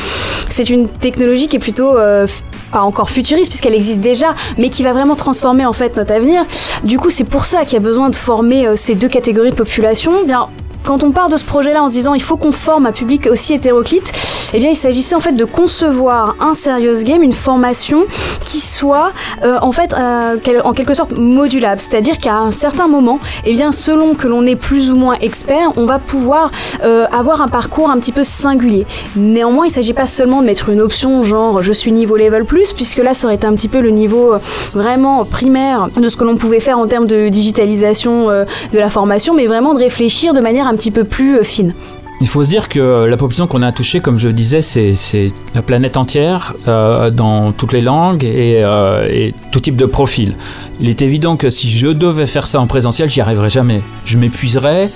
c'est 0.49 0.71
une 0.71 0.89
technologie 0.89 1.49
qui 1.49 1.57
est 1.57 1.61
plutôt 1.61 1.97
euh, 1.97 2.27
pas 2.73 2.81
encore 2.81 3.11
futuriste 3.11 3.49
puisqu'elle 3.49 3.75
existe 3.75 4.01
déjà, 4.01 4.35
mais 4.57 4.69
qui 4.69 4.83
va 4.83 4.93
vraiment 4.93 5.15
transformer 5.15 5.65
en 5.67 5.73
fait 5.73 5.97
notre 5.97 6.13
avenir. 6.13 6.45
Du 6.85 6.99
coup, 6.99 7.11
c'est 7.11 7.25
pour 7.25 7.45
ça 7.45 7.65
qu'il 7.65 7.75
y 7.75 7.77
a 7.77 7.81
besoin 7.81 8.11
de 8.11 8.15
former 8.15 8.67
euh, 8.67 8.77
ces 8.77 8.95
deux 8.95 9.09
catégories 9.09 9.51
de 9.51 9.57
population. 9.57 10.13
Eh 10.23 10.27
bien, 10.27 10.49
quand 10.89 11.05
on 11.05 11.13
part 11.13 11.29
de 11.29 11.37
ce 11.37 11.45
projet-là 11.45 11.83
en 11.83 11.89
se 11.89 11.93
disant 11.93 12.15
il 12.15 12.23
faut 12.23 12.39
qu'on 12.39 12.51
forme 12.51 12.87
un 12.87 12.93
public 12.93 13.29
aussi 13.31 13.53
hétéroclite, 13.53 14.11
eh 14.55 14.59
bien 14.59 14.71
il 14.71 14.75
s'agissait 14.75 15.15
en 15.15 15.21
fait 15.21 15.35
de 15.35 15.45
concevoir 15.45 16.35
un 16.41 16.55
serious 16.55 17.05
game, 17.05 17.23
une 17.23 17.35
formation 17.35 18.07
qui 18.41 18.59
soit 18.59 19.13
euh, 19.45 19.59
en 19.61 19.71
fait 19.71 19.93
euh, 19.93 20.39
en 20.65 20.73
quelque 20.73 20.95
sorte 20.95 21.13
modulable, 21.13 21.79
c'est-à-dire 21.79 22.17
qu'à 22.17 22.37
un 22.37 22.53
certain 22.53 22.89
moment, 22.89 23.21
eh 23.45 23.53
bien 23.53 23.71
selon 23.71 24.15
que 24.15 24.27
l'on 24.27 24.47
est 24.47 24.57
plus 24.57 24.91
ou 24.91 24.97
moins 24.97 25.17
expert, 25.21 25.73
on 25.77 25.85
va 25.85 25.99
pouvoir 25.99 26.51
euh, 26.83 27.05
avoir 27.13 27.43
un 27.43 27.49
parcours 27.49 27.91
un 27.91 27.99
petit 27.99 28.13
peu 28.13 28.23
singulier. 28.23 28.87
Néanmoins, 29.15 29.67
il 29.67 29.69
ne 29.69 29.75
s'agit 29.75 29.93
pas 29.93 30.07
seulement 30.07 30.41
de 30.41 30.47
mettre 30.47 30.71
une 30.71 30.81
option 30.81 31.23
genre 31.23 31.63
je 31.63 31.73
suis 31.73 31.93
niveau 31.93 32.17
level 32.17 32.47
plus, 32.47 32.73
puisque 32.73 32.99
là 32.99 33.13
ça 33.13 33.27
aurait 33.27 33.35
été 33.35 33.47
un 33.47 33.55
petit 33.55 33.69
peu 33.69 33.83
le 33.83 33.91
niveau 33.91 34.37
vraiment 34.73 35.27
primaire 35.27 35.91
de 35.95 36.09
ce 36.09 36.17
que 36.17 36.25
l'on 36.25 36.39
pouvait 36.39 36.61
faire 36.61 36.79
en 36.79 36.87
termes 36.87 37.07
de 37.07 37.29
digitalisation 37.29 38.29
de 38.29 38.79
la 38.79 38.89
formation, 38.89 39.35
mais 39.35 39.47
vraiment 39.47 39.75
de 39.75 39.81
réfléchir 39.81 40.33
de 40.33 40.41
manière 40.41 40.67
un 40.67 40.78
petit 40.79 40.93
peu 40.93 41.03
plus 41.03 41.39
euh, 41.39 41.43
fine. 41.43 41.75
Il 42.21 42.27
faut 42.27 42.43
se 42.43 42.49
dire 42.49 42.69
que 42.69 43.05
la 43.05 43.17
population 43.17 43.47
qu'on 43.47 43.63
a 43.63 43.71
touchée, 43.71 44.01
comme 44.01 44.19
je 44.19 44.29
disais, 44.29 44.61
c'est 44.61 45.33
la 45.55 45.63
planète 45.63 45.97
entière, 45.97 46.55
euh, 46.67 47.11
dans 47.11 47.53
toutes 47.53 47.73
les 47.73 47.81
langues 47.81 48.25
et, 48.25 48.63
euh, 48.65 49.09
et, 49.09 49.35
tout 49.53 49.61
type 49.61 49.77
de 49.77 49.87
profil. 49.87 50.35
Il 50.81 50.89
est 50.89 51.01
évident 51.01 51.37
que 51.37 51.49
si 51.49 51.71
je 51.71 51.89
devais 51.89 52.27
faire 52.27 52.47
ça 52.47 52.61
en 52.61 52.67
présentiel, 52.67 53.09
j'y 53.09 53.21
arriverais 53.21 53.49
jamais. 53.49 53.83
Je 54.05 54.19
m'épuiserais, 54.19 54.91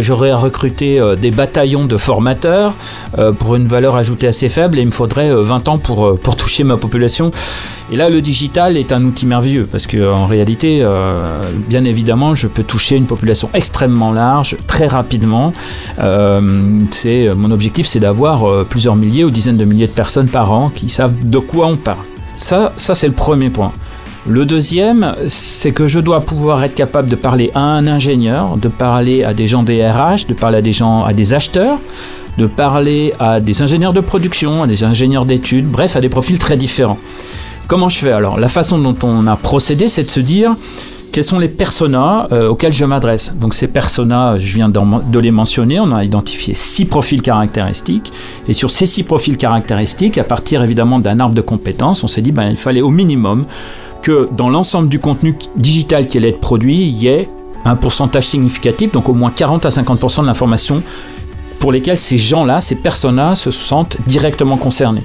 j'aurais 0.00 0.30
à 0.30 0.36
recruter 0.36 1.00
des 1.20 1.30
bataillons 1.30 1.86
de 1.86 1.96
formateurs 1.96 2.74
pour 3.38 3.56
une 3.56 3.66
valeur 3.66 3.96
ajoutée 3.96 4.26
assez 4.26 4.48
faible 4.48 4.78
et 4.78 4.82
il 4.82 4.86
me 4.86 4.92
faudrait 4.92 5.34
20 5.34 5.68
ans 5.68 5.78
pour, 5.78 6.18
pour 6.18 6.36
toucher 6.36 6.62
ma 6.62 6.76
population. 6.76 7.30
Et 7.90 7.96
là, 7.96 8.10
le 8.10 8.20
digital 8.20 8.76
est 8.76 8.90
un 8.90 9.04
outil 9.04 9.26
merveilleux 9.26 9.68
parce 9.70 9.86
qu'en 9.86 10.26
réalité, 10.26 10.80
euh, 10.82 11.40
bien 11.68 11.84
évidemment, 11.84 12.34
je 12.34 12.48
peux 12.48 12.64
toucher 12.64 12.96
une 12.96 13.06
population 13.06 13.48
extrêmement 13.54 14.10
large, 14.10 14.56
très 14.66 14.88
rapidement. 14.88 15.52
Euh, 16.00 16.55
c'est 16.90 17.34
mon 17.34 17.50
objectif, 17.50 17.86
c'est 17.86 18.00
d'avoir 18.00 18.44
euh, 18.44 18.66
plusieurs 18.68 18.96
milliers 18.96 19.24
ou 19.24 19.30
dizaines 19.30 19.56
de 19.56 19.64
milliers 19.64 19.86
de 19.86 19.92
personnes 19.92 20.28
par 20.28 20.52
an 20.52 20.70
qui 20.74 20.88
savent 20.88 21.14
de 21.28 21.38
quoi 21.38 21.66
on 21.66 21.76
parle. 21.76 22.04
Ça, 22.36 22.72
ça 22.76 22.94
c'est 22.94 23.06
le 23.06 23.14
premier 23.14 23.50
point. 23.50 23.72
Le 24.28 24.44
deuxième, 24.44 25.14
c'est 25.28 25.70
que 25.70 25.86
je 25.86 26.00
dois 26.00 26.20
pouvoir 26.22 26.64
être 26.64 26.74
capable 26.74 27.08
de 27.08 27.14
parler 27.14 27.52
à 27.54 27.60
un 27.60 27.86
ingénieur, 27.86 28.56
de 28.56 28.66
parler 28.66 29.22
à 29.22 29.34
des 29.34 29.46
gens 29.46 29.62
des 29.62 29.88
RH, 29.88 30.26
de 30.28 30.34
parler 30.34 30.58
à 30.58 30.62
des 30.62 30.72
gens, 30.72 31.04
à 31.04 31.12
des 31.12 31.32
acheteurs, 31.32 31.78
de 32.36 32.46
parler 32.46 33.14
à 33.20 33.38
des 33.38 33.62
ingénieurs 33.62 33.92
de 33.92 34.00
production, 34.00 34.64
à 34.64 34.66
des 34.66 34.82
ingénieurs 34.82 35.26
d'études, 35.26 35.70
bref, 35.70 35.94
à 35.94 36.00
des 36.00 36.08
profils 36.08 36.38
très 36.38 36.56
différents. 36.56 36.98
Comment 37.68 37.88
je 37.88 37.98
fais? 37.98 38.10
Alors 38.10 38.38
La 38.38 38.48
façon 38.48 38.78
dont 38.78 38.96
on 39.04 39.26
a 39.28 39.36
procédé, 39.36 39.88
c'est 39.88 40.04
de 40.04 40.10
se 40.10 40.20
dire 40.20 40.56
quels 41.16 41.24
sont 41.24 41.38
les 41.38 41.48
personas 41.48 42.26
euh, 42.30 42.50
auxquels 42.50 42.74
je 42.74 42.84
m'adresse. 42.84 43.32
Donc 43.40 43.54
ces 43.54 43.68
personas, 43.68 44.36
je 44.36 44.54
viens 44.54 44.68
de 44.68 45.18
les 45.18 45.30
mentionner, 45.30 45.80
on 45.80 45.90
a 45.92 46.04
identifié 46.04 46.52
six 46.52 46.84
profils 46.84 47.22
caractéristiques, 47.22 48.12
et 48.46 48.52
sur 48.52 48.70
ces 48.70 48.84
six 48.84 49.02
profils 49.02 49.38
caractéristiques, 49.38 50.18
à 50.18 50.24
partir 50.24 50.62
évidemment 50.62 50.98
d'un 50.98 51.18
arbre 51.18 51.34
de 51.34 51.40
compétences, 51.40 52.04
on 52.04 52.06
s'est 52.06 52.20
dit 52.20 52.32
ben, 52.32 52.50
il 52.50 52.58
fallait 52.58 52.82
au 52.82 52.90
minimum 52.90 53.46
que 54.02 54.28
dans 54.36 54.50
l'ensemble 54.50 54.90
du 54.90 54.98
contenu 54.98 55.34
digital 55.56 56.06
qui 56.06 56.18
allait 56.18 56.28
être 56.28 56.40
produit, 56.40 56.86
il 56.86 56.98
y 56.98 57.06
ait 57.06 57.30
un 57.64 57.76
pourcentage 57.76 58.24
significatif, 58.24 58.92
donc 58.92 59.08
au 59.08 59.14
moins 59.14 59.30
40 59.34 59.64
à 59.64 59.70
50% 59.70 60.20
de 60.20 60.26
l'information 60.26 60.82
pour 61.60 61.72
lesquelles 61.72 61.96
ces 61.96 62.18
gens-là, 62.18 62.60
ces 62.60 62.74
personas 62.74 63.36
se 63.36 63.50
sentent 63.50 63.96
directement 64.06 64.58
concernés. 64.58 65.04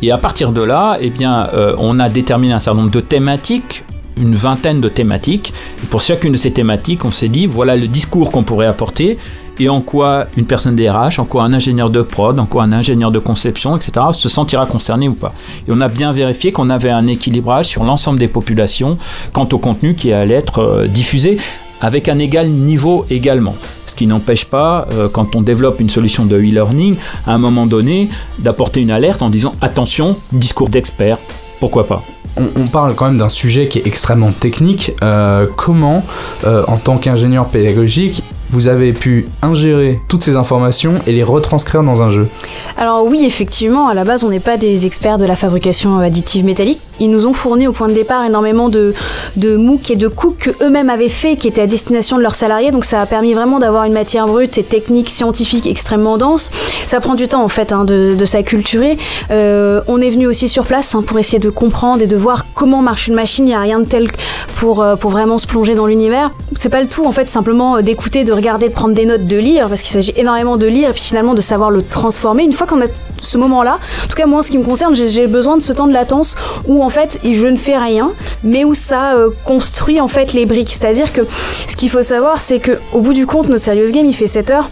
Et 0.00 0.12
à 0.12 0.16
partir 0.16 0.52
de 0.52 0.62
là, 0.62 0.96
eh 0.98 1.10
bien, 1.10 1.50
euh, 1.52 1.74
on 1.76 1.98
a 1.98 2.08
déterminé 2.08 2.54
un 2.54 2.58
certain 2.58 2.80
nombre 2.80 2.92
de 2.92 3.00
thématiques, 3.00 3.84
une 4.20 4.34
vingtaine 4.34 4.80
de 4.80 4.88
thématiques. 4.88 5.52
Pour 5.90 6.00
chacune 6.00 6.32
de 6.32 6.36
ces 6.36 6.50
thématiques, 6.50 7.04
on 7.04 7.10
s'est 7.10 7.28
dit, 7.28 7.46
voilà 7.46 7.76
le 7.76 7.88
discours 7.88 8.30
qu'on 8.30 8.42
pourrait 8.42 8.66
apporter 8.66 9.18
et 9.60 9.68
en 9.68 9.80
quoi 9.80 10.26
une 10.36 10.46
personne 10.46 10.76
DRH, 10.76 11.18
en 11.18 11.24
quoi 11.24 11.44
un 11.44 11.52
ingénieur 11.52 11.90
de 11.90 12.02
prod, 12.02 12.38
en 12.38 12.46
quoi 12.46 12.62
un 12.62 12.72
ingénieur 12.72 13.10
de 13.10 13.18
conception, 13.18 13.76
etc., 13.76 14.06
se 14.12 14.28
sentira 14.28 14.66
concerné 14.66 15.08
ou 15.08 15.14
pas. 15.14 15.34
Et 15.66 15.70
on 15.70 15.80
a 15.80 15.88
bien 15.88 16.12
vérifié 16.12 16.52
qu'on 16.52 16.70
avait 16.70 16.90
un 16.90 17.06
équilibrage 17.06 17.66
sur 17.66 17.84
l'ensemble 17.84 18.18
des 18.18 18.28
populations 18.28 18.96
quant 19.32 19.48
au 19.52 19.58
contenu 19.58 19.94
qui 19.94 20.12
allait 20.12 20.34
être 20.34 20.60
euh, 20.60 20.86
diffusé 20.86 21.38
avec 21.80 22.08
un 22.08 22.18
égal 22.18 22.48
niveau 22.48 23.06
également. 23.10 23.54
Ce 23.86 23.94
qui 23.94 24.06
n'empêche 24.06 24.44
pas, 24.44 24.86
euh, 24.92 25.08
quand 25.08 25.36
on 25.36 25.42
développe 25.42 25.80
une 25.80 25.88
solution 25.88 26.24
de 26.24 26.36
e-learning, 26.36 26.96
à 27.26 27.34
un 27.34 27.38
moment 27.38 27.66
donné, 27.66 28.08
d'apporter 28.38 28.80
une 28.80 28.90
alerte 28.90 29.22
en 29.22 29.30
disant 29.30 29.54
attention, 29.60 30.16
discours 30.32 30.68
d'expert, 30.68 31.18
pourquoi 31.60 31.86
pas 31.86 32.04
on, 32.38 32.66
parle 32.66 32.94
quand 32.94 33.06
même 33.06 33.18
d'un 33.18 33.28
sujet 33.28 33.68
qui 33.68 33.78
est 33.78 33.86
extrêmement 33.86 34.32
technique. 34.32 34.92
Euh, 35.02 35.46
comment, 35.56 36.04
euh, 36.44 36.64
en 36.68 36.76
tant 36.76 36.98
qu'ingénieur 36.98 37.48
pédagogique, 37.48 38.22
vous 38.50 38.68
avez 38.68 38.92
pu 38.92 39.26
ingérer 39.42 40.00
toutes 40.08 40.22
ces 40.22 40.36
informations 40.36 40.94
et 41.06 41.12
les 41.12 41.22
retranscrire 41.22 41.82
dans 41.82 42.02
un 42.02 42.10
jeu 42.10 42.28
Alors 42.76 43.04
oui, 43.04 43.22
effectivement, 43.24 43.88
à 43.88 43.94
la 43.94 44.04
base, 44.04 44.24
on 44.24 44.30
n'est 44.30 44.40
pas 44.40 44.56
des 44.56 44.86
experts 44.86 45.18
de 45.18 45.26
la 45.26 45.36
fabrication 45.36 45.98
additive 45.98 46.44
métallique. 46.44 46.80
Ils 47.00 47.10
nous 47.10 47.26
ont 47.26 47.32
fourni 47.32 47.66
au 47.68 47.72
point 47.72 47.88
de 47.88 47.94
départ 47.94 48.24
énormément 48.24 48.68
de, 48.68 48.92
de 49.36 49.56
MOOC 49.56 49.92
et 49.92 49.96
de 49.96 50.08
cook 50.08 50.52
qu'eux-mêmes 50.58 50.90
avaient 50.90 51.08
fait, 51.08 51.36
qui 51.36 51.46
étaient 51.46 51.60
à 51.60 51.66
destination 51.66 52.16
de 52.16 52.22
leurs 52.22 52.34
salariés. 52.34 52.70
Donc 52.70 52.84
ça 52.84 53.00
a 53.00 53.06
permis 53.06 53.34
vraiment 53.34 53.58
d'avoir 53.60 53.84
une 53.84 53.92
matière 53.92 54.26
brute 54.26 54.58
et 54.58 54.64
technique, 54.64 55.10
scientifique 55.10 55.66
extrêmement 55.66 56.18
dense. 56.18 56.50
Ça 56.86 57.00
prend 57.00 57.14
du 57.14 57.28
temps 57.28 57.44
en 57.44 57.48
fait 57.48 57.72
hein, 57.72 57.84
de, 57.84 58.14
de 58.18 58.24
s'acculturer. 58.24 58.98
Euh, 59.30 59.80
on 59.86 60.00
est 60.00 60.10
venu 60.10 60.26
aussi 60.26 60.48
sur 60.48 60.64
place 60.64 60.94
hein, 60.94 61.02
pour 61.06 61.18
essayer 61.18 61.38
de 61.38 61.50
comprendre 61.50 62.02
et 62.02 62.06
de 62.06 62.16
voir 62.16 62.46
comment 62.54 62.82
marche 62.82 63.08
une 63.08 63.14
machine. 63.14 63.44
Il 63.44 63.48
n'y 63.48 63.54
a 63.54 63.60
rien 63.60 63.78
de 63.78 63.84
tel 63.84 64.10
pour, 64.56 64.82
euh, 64.82 64.96
pour 64.96 65.10
vraiment 65.10 65.38
se 65.38 65.46
plonger 65.46 65.74
dans 65.74 65.86
l'univers. 65.86 66.32
C'est 66.56 66.68
pas 66.68 66.80
le 66.80 66.88
tout 66.88 67.06
en 67.06 67.12
fait, 67.12 67.28
simplement 67.28 67.76
euh, 67.76 67.82
d'écouter, 67.82 68.24
de 68.24 68.32
regarder, 68.38 68.68
de 68.68 68.74
prendre 68.74 68.94
des 68.94 69.06
notes, 69.06 69.24
de 69.24 69.36
lire, 69.36 69.68
parce 69.68 69.82
qu'il 69.82 69.92
s'agit 69.92 70.12
énormément 70.16 70.56
de 70.56 70.66
lire 70.66 70.90
et 70.90 70.92
puis 70.92 71.02
finalement 71.02 71.34
de 71.34 71.40
savoir 71.40 71.70
le 71.70 71.82
transformer. 71.82 72.44
Une 72.44 72.52
fois 72.52 72.66
qu'on 72.66 72.80
a 72.80 72.86
ce 73.20 73.36
moment-là, 73.38 73.78
en 74.04 74.08
tout 74.08 74.16
cas 74.16 74.26
moi 74.26 74.40
en 74.40 74.42
ce 74.42 74.50
qui 74.50 74.58
me 74.58 74.64
concerne, 74.64 74.94
j'ai 74.94 75.26
besoin 75.26 75.56
de 75.56 75.62
ce 75.62 75.72
temps 75.72 75.86
de 75.86 75.92
latence 75.92 76.36
où 76.66 76.82
en 76.82 76.90
fait 76.90 77.18
je 77.24 77.46
ne 77.46 77.56
fais 77.56 77.76
rien, 77.76 78.12
mais 78.44 78.64
où 78.64 78.74
ça 78.74 79.14
euh, 79.14 79.30
construit 79.44 80.00
en 80.00 80.08
fait 80.08 80.32
les 80.32 80.46
briques. 80.46 80.70
C'est-à-dire 80.70 81.12
que 81.12 81.22
ce 81.68 81.76
qu'il 81.76 81.90
faut 81.90 82.02
savoir, 82.02 82.40
c'est 82.40 82.60
que 82.60 82.78
au 82.92 83.00
bout 83.00 83.12
du 83.12 83.26
compte, 83.26 83.48
notre 83.48 83.64
Serious 83.64 83.90
Game 83.90 84.06
il 84.06 84.14
fait 84.14 84.26
7 84.26 84.50
heures 84.50 84.70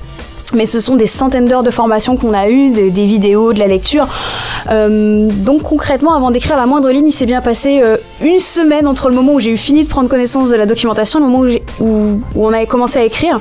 mais 0.54 0.66
ce 0.66 0.80
sont 0.80 0.96
des 0.96 1.06
centaines 1.06 1.46
d'heures 1.46 1.62
de 1.62 1.70
formation 1.70 2.16
qu'on 2.16 2.32
a 2.32 2.48
eues, 2.48 2.70
des, 2.70 3.06
vidéos, 3.06 3.52
de 3.52 3.58
la 3.58 3.66
lecture. 3.66 4.06
Euh, 4.70 5.28
donc 5.30 5.62
concrètement, 5.62 6.14
avant 6.14 6.30
d'écrire 6.30 6.56
la 6.56 6.66
moindre 6.66 6.90
ligne, 6.90 7.08
il 7.08 7.12
s'est 7.12 7.26
bien 7.26 7.40
passé 7.40 7.80
euh, 7.82 7.96
une 8.22 8.40
semaine 8.40 8.86
entre 8.86 9.08
le 9.08 9.14
moment 9.14 9.34
où 9.34 9.40
j'ai 9.40 9.50
eu 9.50 9.56
fini 9.56 9.84
de 9.84 9.88
prendre 9.88 10.08
connaissance 10.08 10.48
de 10.48 10.56
la 10.56 10.66
documentation 10.66 11.18
le 11.18 11.26
moment 11.26 11.52
où, 11.80 12.20
on 12.34 12.52
avait 12.52 12.66
commencé 12.66 12.98
à 12.98 13.04
écrire. 13.04 13.40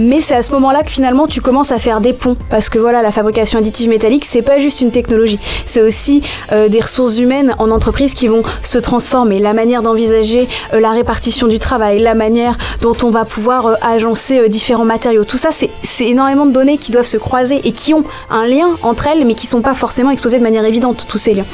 Mais 0.00 0.22
c'est 0.22 0.34
à 0.34 0.42
ce 0.42 0.50
moment-là 0.52 0.82
que 0.82 0.90
finalement 0.90 1.26
tu 1.26 1.42
commences 1.42 1.72
à 1.72 1.78
faire 1.78 2.00
des 2.00 2.14
ponts, 2.14 2.36
parce 2.48 2.70
que 2.70 2.78
voilà, 2.78 3.02
la 3.02 3.12
fabrication 3.12 3.58
additive 3.58 3.90
métallique, 3.90 4.24
c'est 4.24 4.42
pas 4.42 4.58
juste 4.58 4.80
une 4.80 4.90
technologie, 4.90 5.38
c'est 5.66 5.82
aussi 5.82 6.22
euh, 6.52 6.68
des 6.68 6.80
ressources 6.80 7.18
humaines 7.18 7.54
en 7.58 7.70
entreprise 7.70 8.14
qui 8.14 8.26
vont 8.26 8.42
se 8.62 8.78
transformer, 8.78 9.38
la 9.38 9.52
manière 9.52 9.82
d'envisager 9.82 10.48
la 10.72 10.90
répartition 10.90 11.48
du 11.48 11.58
travail, 11.58 11.98
la 12.00 12.14
manière 12.14 12.56
dont 12.80 12.96
on 13.02 13.10
va 13.10 13.26
pouvoir 13.26 13.76
agencer 13.82 14.48
différents 14.48 14.86
matériaux. 14.86 15.24
Tout 15.24 15.36
ça, 15.36 15.50
c'est 15.50 16.06
énormément 16.06 16.46
de 16.46 16.52
données 16.52 16.78
qui 16.78 16.90
doivent 16.90 17.04
se 17.04 17.18
croiser 17.18 17.60
et 17.64 17.72
qui 17.72 17.92
ont 17.92 18.04
un 18.30 18.46
lien 18.46 18.70
entre 18.82 19.06
elles, 19.06 19.26
mais 19.26 19.34
qui 19.34 19.46
sont 19.46 19.60
pas 19.60 19.74
forcément 19.74 20.10
exposées 20.10 20.38
de 20.38 20.42
manière 20.42 20.64
évidente, 20.64 21.06
tous 21.08 21.18
ces 21.18 21.34
liens. 21.34 21.46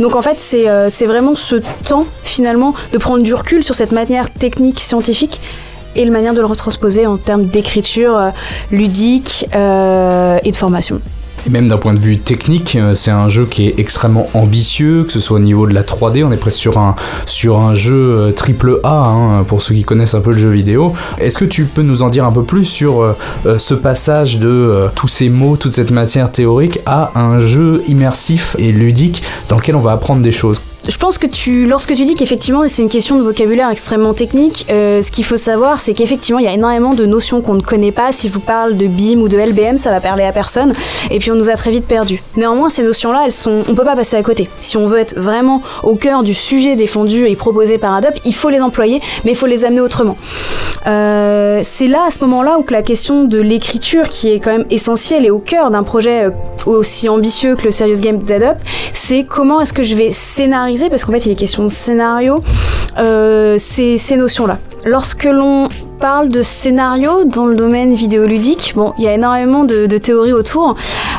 Donc 0.00 0.16
en 0.16 0.22
fait, 0.22 0.40
c'est 0.40 0.68
euh, 0.68 0.88
vraiment 1.06 1.34
ce 1.34 1.56
temps, 1.86 2.06
finalement, 2.24 2.74
de 2.92 2.98
prendre 2.98 3.22
du 3.22 3.34
recul 3.34 3.62
sur 3.62 3.74
cette 3.76 3.92
manière 3.92 4.32
technique, 4.32 4.80
scientifique, 4.80 5.40
et 5.96 6.04
la 6.04 6.10
manière 6.10 6.34
de 6.34 6.40
le 6.40 6.46
retransposer 6.46 7.06
en 7.06 7.16
termes 7.16 7.44
d'écriture 7.44 8.16
euh, 8.16 8.30
ludique 8.70 9.46
euh, 9.54 10.38
et 10.44 10.50
de 10.50 10.56
formation. 10.56 11.00
Et 11.44 11.50
même 11.50 11.66
d'un 11.66 11.76
point 11.76 11.92
de 11.92 11.98
vue 11.98 12.18
technique, 12.18 12.76
euh, 12.76 12.94
c'est 12.94 13.10
un 13.10 13.26
jeu 13.28 13.46
qui 13.46 13.66
est 13.66 13.74
extrêmement 13.78 14.28
ambitieux, 14.32 15.02
que 15.02 15.10
ce 15.10 15.18
soit 15.18 15.38
au 15.38 15.40
niveau 15.40 15.66
de 15.66 15.74
la 15.74 15.82
3D, 15.82 16.24
on 16.24 16.30
est 16.30 16.36
presque 16.36 16.58
sur 16.58 16.78
un, 16.78 16.94
sur 17.26 17.58
un 17.58 17.74
jeu 17.74 18.32
triple 18.36 18.78
A, 18.84 19.06
hein, 19.06 19.42
pour 19.42 19.60
ceux 19.60 19.74
qui 19.74 19.82
connaissent 19.82 20.14
un 20.14 20.20
peu 20.20 20.30
le 20.30 20.38
jeu 20.38 20.50
vidéo. 20.50 20.92
Est-ce 21.18 21.38
que 21.38 21.44
tu 21.44 21.64
peux 21.64 21.82
nous 21.82 22.02
en 22.02 22.10
dire 22.10 22.24
un 22.24 22.32
peu 22.32 22.44
plus 22.44 22.64
sur 22.64 23.16
ce 23.44 23.74
passage 23.74 24.38
de 24.38 24.88
tous 24.94 25.08
ces 25.08 25.28
mots, 25.28 25.56
toute 25.56 25.72
cette 25.72 25.90
matière 25.90 26.30
théorique 26.30 26.78
à 26.86 27.10
un 27.16 27.38
jeu 27.40 27.82
immersif 27.88 28.54
et 28.60 28.70
ludique 28.70 29.24
dans 29.48 29.56
lequel 29.56 29.74
on 29.74 29.80
va 29.80 29.90
apprendre 29.90 30.22
des 30.22 30.32
choses? 30.32 30.62
Je 30.88 30.96
pense 30.96 31.16
que 31.16 31.28
tu, 31.28 31.66
lorsque 31.66 31.94
tu 31.94 32.04
dis 32.04 32.16
qu'effectivement 32.16 32.62
c'est 32.66 32.82
une 32.82 32.88
question 32.88 33.16
de 33.16 33.22
vocabulaire 33.22 33.70
extrêmement 33.70 34.14
technique, 34.14 34.66
euh, 34.70 35.00
ce 35.00 35.12
qu'il 35.12 35.24
faut 35.24 35.36
savoir, 35.36 35.80
c'est 35.80 35.94
qu'effectivement 35.94 36.40
il 36.40 36.44
y 36.44 36.48
a 36.48 36.52
énormément 36.52 36.94
de 36.94 37.06
notions 37.06 37.40
qu'on 37.40 37.54
ne 37.54 37.62
connaît 37.62 37.92
pas. 37.92 38.10
Si 38.12 38.28
vous 38.28 38.40
parle 38.40 38.76
de 38.76 38.88
BIM 38.88 39.20
ou 39.20 39.28
de 39.28 39.38
LBM, 39.38 39.76
ça 39.76 39.90
va 39.90 40.00
parler 40.00 40.24
à 40.24 40.32
personne. 40.32 40.72
Et 41.10 41.20
puis 41.20 41.30
on 41.30 41.36
nous 41.36 41.50
a 41.50 41.54
très 41.54 41.70
vite 41.70 41.86
perdu. 41.86 42.20
Néanmoins, 42.36 42.68
ces 42.68 42.82
notions-là, 42.82 43.22
elles 43.26 43.32
sont, 43.32 43.62
on 43.68 43.74
peut 43.74 43.84
pas 43.84 43.94
passer 43.94 44.16
à 44.16 44.22
côté. 44.22 44.48
Si 44.58 44.76
on 44.76 44.88
veut 44.88 44.98
être 44.98 45.16
vraiment 45.16 45.62
au 45.84 45.94
cœur 45.94 46.24
du 46.24 46.34
sujet 46.34 46.74
défendu 46.74 47.26
et 47.26 47.36
proposé 47.36 47.78
par 47.78 47.94
Adobe, 47.94 48.14
il 48.24 48.34
faut 48.34 48.48
les 48.48 48.60
employer, 48.60 49.00
mais 49.24 49.32
il 49.32 49.36
faut 49.36 49.46
les 49.46 49.64
amener 49.64 49.80
autrement. 49.80 50.16
Euh, 50.88 51.60
c'est 51.62 51.86
là, 51.86 52.06
à 52.08 52.10
ce 52.10 52.18
moment-là, 52.20 52.58
où 52.58 52.62
que 52.62 52.72
la 52.72 52.82
question 52.82 53.24
de 53.24 53.38
l'écriture, 53.38 54.08
qui 54.08 54.32
est 54.32 54.40
quand 54.40 54.50
même 54.50 54.66
essentielle 54.70 55.24
et 55.24 55.30
au 55.30 55.38
cœur 55.38 55.70
d'un 55.70 55.84
projet 55.84 56.24
euh, 56.24 56.30
aussi 56.66 57.08
ambitieux 57.08 57.54
que 57.54 57.62
le 57.62 57.70
Serious 57.70 58.00
Game 58.00 58.18
d'Adobe, 58.18 58.56
c'est 58.92 59.24
comment 59.24 59.60
est-ce 59.60 59.72
que 59.72 59.84
je 59.84 59.94
vais 59.94 60.10
scénariser 60.10 60.71
parce 60.88 61.04
qu'en 61.04 61.12
fait 61.12 61.26
il 61.26 61.32
est 61.32 61.36
question 61.36 61.64
de 61.64 61.68
scénario, 61.68 62.42
euh, 62.98 63.56
ces, 63.58 64.16
notions-là. 64.16 64.58
Lorsque 64.84 65.24
l'on 65.24 65.68
parle 66.00 66.28
de 66.28 66.42
scénario 66.42 67.24
dans 67.24 67.46
le 67.46 67.54
domaine 67.54 67.94
vidéoludique, 67.94 68.72
bon, 68.74 68.92
il 68.98 69.04
y 69.04 69.08
a 69.08 69.14
énormément 69.14 69.64
de, 69.64 69.86
théories 69.98 70.32
autour. 70.32 70.76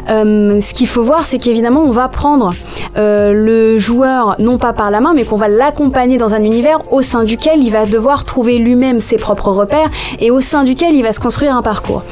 Euh, 0.10 0.60
ce 0.62 0.74
qu'il 0.74 0.88
faut 0.88 1.04
voir, 1.04 1.26
c'est 1.26 1.38
qu'évidemment, 1.38 1.82
on 1.82 1.92
va 1.92 2.08
prendre 2.08 2.54
euh, 2.98 3.32
le 3.32 3.78
joueur 3.78 4.36
non 4.40 4.58
pas 4.58 4.74
par 4.74 4.92
la 4.92 5.00
main, 5.00 5.14
mais 5.14 5.24
qu'on 5.24 5.38
va 5.38 5.48
l'accompagner 5.48 6.18
dans 6.18 6.34
un 6.34 6.44
univers 6.44 6.80
au 6.92 7.02
sein 7.02 7.24
duquel 7.24 7.64
il 7.64 7.72
va 7.72 7.86
devoir 7.86 8.24
trouver 8.24 8.58
lui-même 8.58 9.00
ses 9.00 9.18
propres 9.18 9.52
repères 9.52 9.90
et 10.20 10.32
au 10.32 10.42
sein 10.42 10.64
duquel 10.64 10.96
il 10.96 11.04
va 11.04 11.12
se 11.12 11.20
construire 11.20 11.56
un 11.56 11.62
parcours. 11.62 12.04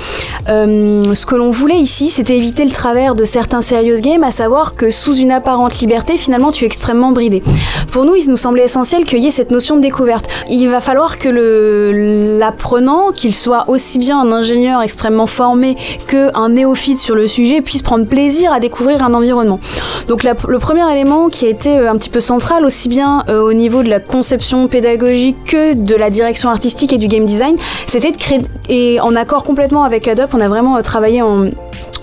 Euh, 0.50 1.14
ce 1.14 1.26
que 1.26 1.36
l'on 1.36 1.52
voulait 1.52 1.80
ici, 1.80 2.10
c'était 2.10 2.38
éviter 2.38 2.66
le 2.66 2.72
travers 2.72 3.16
de 3.16 3.26
certains 3.26 3.62
serious 3.62 4.02
games, 4.02 4.24
à 4.24 4.32
savoir 4.32 4.76
que 4.76 4.90
sous 4.90 5.16
une 5.16 5.32
apparente 5.32 5.80
liberté, 5.80 6.18
finalement, 6.18 6.52
tu 6.52 6.64
es 6.64 6.68
extrêmement 6.68 7.12
bridé. 7.12 7.44
Pour 7.92 8.06
nous, 8.06 8.16
il 8.16 8.28
nous 8.30 8.38
semblait 8.38 8.64
essentiel 8.64 9.06
qu'il 9.06 9.20
y 9.20 9.28
ait 9.28 9.32
cette 9.32 9.52
notion 9.52 9.76
de 9.76 9.82
découverte. 9.82 10.28
Il 10.50 10.68
va 10.70 10.80
falloir 10.80 11.20
que 11.20 11.30
le, 11.30 12.38
la 12.40 12.52
apprenant, 12.52 13.12
qu'il 13.12 13.34
soit 13.34 13.64
aussi 13.70 13.98
bien 13.98 14.20
un 14.20 14.32
ingénieur 14.32 14.82
extrêmement 14.82 15.26
formé 15.26 15.78
qu'un 16.08 16.50
néophyte 16.50 17.00
sur 17.00 17.16
le 17.16 17.28
sujet, 17.28 17.62
puisse 17.62 17.81
prendre 17.84 18.06
plaisir 18.06 18.52
à 18.54 18.60
découvrir 18.60 19.04
un 19.04 19.14
environnement. 19.14 19.60
Donc 20.08 20.24
le 20.24 20.60
premier 20.60 20.90
élément 20.92 21.30
qui 21.30 21.46
a 21.46 21.50
été 21.50 21.78
euh, 21.78 21.92
un 21.92 21.98
petit 21.98 22.10
peu 22.10 22.20
central, 22.20 22.66
aussi 22.66 22.90
bien 22.90 23.24
euh, 23.30 23.42
au 23.42 23.54
niveau 23.54 23.84
de 23.84 23.90
la 23.90 24.00
conception 24.00 24.68
pédagogique 24.68 25.38
que 25.46 25.74
de 25.74 25.96
la 25.96 26.10
direction 26.10 26.50
artistique 26.50 26.94
et 26.94 26.98
du 26.98 27.08
game 27.08 27.26
design, 27.26 27.56
c'était 27.88 28.12
de 28.12 28.18
créer, 28.18 28.40
et 28.70 29.00
en 29.00 29.16
accord 29.16 29.44
complètement 29.44 29.84
avec 29.84 30.08
Adobe, 30.08 30.30
on 30.34 30.42
a 30.42 30.48
vraiment 30.48 30.78
euh, 30.78 30.82
travaillé 30.82 31.22
en 31.22 31.46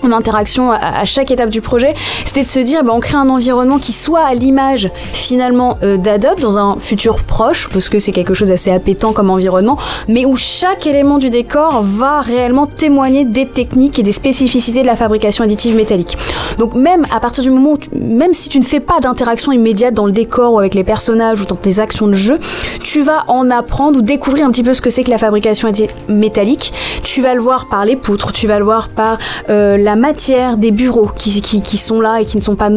en 0.03 0.11
interaction 0.11 0.71
à, 0.71 1.05
chaque 1.05 1.31
étape 1.31 1.49
du 1.49 1.61
projet, 1.61 1.93
c'était 2.25 2.43
de 2.43 2.47
se 2.47 2.59
dire 2.59 2.83
bah, 2.83 2.93
on 2.95 2.99
crée 2.99 3.17
un 3.17 3.29
environnement 3.29 3.79
qui 3.79 3.91
soit 3.91 4.23
à 4.23 4.33
l'image 4.33 4.89
finalement 5.11 5.77
euh, 5.83 5.97
d'Adobe 5.97 6.39
dans 6.39 6.57
un 6.57 6.79
futur 6.79 7.23
proche, 7.23 7.69
parce 7.71 7.89
que 7.89 7.99
c'est 7.99 8.11
quelque 8.11 8.33
chose 8.33 8.49
d'assez 8.49 8.71
appétant 8.71 9.13
comme 9.13 9.29
environnement, 9.29 9.77
mais 10.07 10.25
où 10.25 10.35
chaque 10.35 10.87
élément 10.87 11.17
du 11.17 11.29
décor 11.29 11.83
va 11.83 12.21
réellement 12.21 12.65
témoigner 12.65 13.25
des 13.25 13.45
techniques 13.45 13.99
et 13.99 14.03
des 14.03 14.11
spécificités 14.11 14.81
de 14.81 14.87
la 14.87 14.95
fabrication 14.95 15.43
additive 15.43 15.75
métallique. 15.75 16.17
Donc 16.57 16.75
même 16.75 17.05
à 17.13 17.19
partir 17.19 17.43
du 17.43 17.51
moment 17.51 17.73
où, 17.73 17.77
même 17.93 18.33
si 18.33 18.49
tu 18.49 18.59
ne 18.59 18.65
fais 18.65 18.79
pas 18.79 18.99
d'interaction 18.99 19.51
immédiate 19.51 19.93
dans 19.93 20.05
le 20.05 20.11
décor 20.11 20.53
ou 20.53 20.59
avec 20.59 20.75
les 20.75 20.83
personnages 20.83 21.41
ou 21.41 21.45
dans 21.45 21.55
tes 21.55 21.79
actions 21.79 22.07
de 22.07 22.13
jeu, 22.13 22.39
tu 22.83 23.01
vas 23.01 23.25
en 23.27 23.49
apprendre 23.49 23.99
ou 23.99 24.01
découvrir 24.01 24.45
un 24.45 24.51
petit 24.51 24.63
peu 24.63 24.73
ce 24.73 24.81
que 24.81 24.89
c'est 24.89 25.03
que 25.03 25.09
la 25.09 25.17
fabrication 25.17 25.71
métallique. 26.07 26.73
Tu 27.03 27.21
vas 27.21 27.33
le 27.33 27.41
voir 27.41 27.69
par 27.69 27.85
les 27.85 27.95
poutres, 27.95 28.31
tu 28.31 28.47
vas 28.47 28.59
le 28.59 28.65
voir 28.65 28.89
par 28.89 29.17
euh, 29.49 29.58
la 29.77 29.95
matière 29.95 30.57
des 30.57 30.71
bureaux 30.71 31.09
qui, 31.15 31.77
sont 31.77 32.01
là 32.01 32.21
et 32.21 32.25
qui 32.25 32.37
ne 32.37 32.41
sont 32.41 32.55
pas 32.55 32.69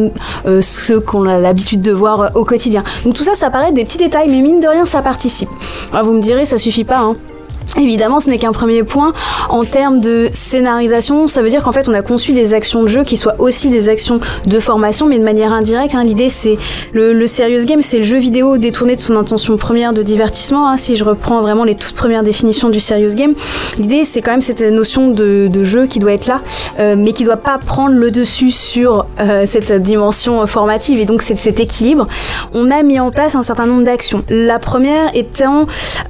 euh, 0.45 0.61
ceux 0.61 0.99
qu'on 0.99 1.27
a 1.27 1.39
l'habitude 1.39 1.81
de 1.81 1.91
voir 1.91 2.21
euh, 2.21 2.27
au 2.35 2.45
quotidien. 2.45 2.83
Donc 3.03 3.13
tout 3.13 3.23
ça, 3.23 3.35
ça 3.35 3.49
paraît 3.49 3.71
des 3.71 3.83
petits 3.83 3.97
détails, 3.97 4.29
mais 4.29 4.41
mine 4.41 4.59
de 4.59 4.67
rien, 4.67 4.85
ça 4.85 5.01
participe. 5.01 5.49
Alors, 5.91 6.05
vous 6.05 6.13
me 6.13 6.21
direz, 6.21 6.45
ça 6.45 6.57
suffit 6.57 6.83
pas, 6.83 6.99
hein. 6.99 7.15
Évidemment, 7.77 8.19
ce 8.19 8.29
n'est 8.29 8.37
qu'un 8.37 8.51
premier 8.51 8.83
point. 8.83 9.13
En 9.49 9.65
termes 9.65 9.99
de 9.99 10.27
scénarisation, 10.31 11.27
ça 11.27 11.41
veut 11.41 11.49
dire 11.49 11.63
qu'en 11.63 11.71
fait, 11.71 11.89
on 11.89 11.93
a 11.93 12.01
conçu 12.01 12.33
des 12.33 12.53
actions 12.53 12.83
de 12.83 12.87
jeu 12.87 13.03
qui 13.03 13.17
soient 13.17 13.35
aussi 13.39 13.69
des 13.69 13.89
actions 13.89 14.19
de 14.45 14.59
formation, 14.59 15.07
mais 15.07 15.17
de 15.17 15.23
manière 15.23 15.51
indirecte. 15.51 15.95
Hein. 15.95 16.03
L'idée, 16.03 16.29
c'est 16.29 16.57
le, 16.93 17.25
serious 17.25 17.65
game, 17.65 17.81
c'est 17.81 17.99
le 17.99 18.03
jeu 18.03 18.17
vidéo 18.17 18.57
détourné 18.57 18.95
de 18.95 19.01
son 19.01 19.15
intention 19.15 19.57
première 19.57 19.93
de 19.93 20.03
divertissement. 20.03 20.69
Hein. 20.69 20.77
Si 20.77 20.95
je 20.95 21.03
reprends 21.03 21.41
vraiment 21.41 21.63
les 21.63 21.75
toutes 21.75 21.95
premières 21.95 22.23
définitions 22.23 22.69
du 22.69 22.79
serious 22.79 23.15
game, 23.15 23.33
l'idée, 23.77 24.03
c'est 24.03 24.21
quand 24.21 24.31
même 24.31 24.41
cette 24.41 24.61
notion 24.61 25.09
de, 25.09 25.49
jeu 25.63 25.87
qui 25.87 25.99
doit 25.99 26.13
être 26.13 26.27
là, 26.27 26.41
euh, 26.79 26.95
mais 26.97 27.13
qui 27.13 27.23
doit 27.23 27.37
pas 27.37 27.57
prendre 27.57 27.95
le 27.95 28.11
dessus 28.11 28.51
sur 28.51 29.05
euh, 29.19 29.45
cette 29.45 29.71
dimension 29.71 30.45
formative. 30.45 30.99
Et 30.99 31.05
donc, 31.05 31.21
c'est 31.21 31.35
cet 31.35 31.59
équilibre. 31.59 32.05
On 32.53 32.69
a 32.69 32.83
mis 32.83 32.99
en 32.99 33.11
place 33.11 33.35
un 33.35 33.43
certain 33.43 33.65
nombre 33.65 33.83
d'actions. 33.83 34.23
La 34.29 34.59
première 34.59 35.09
étant 35.15 35.65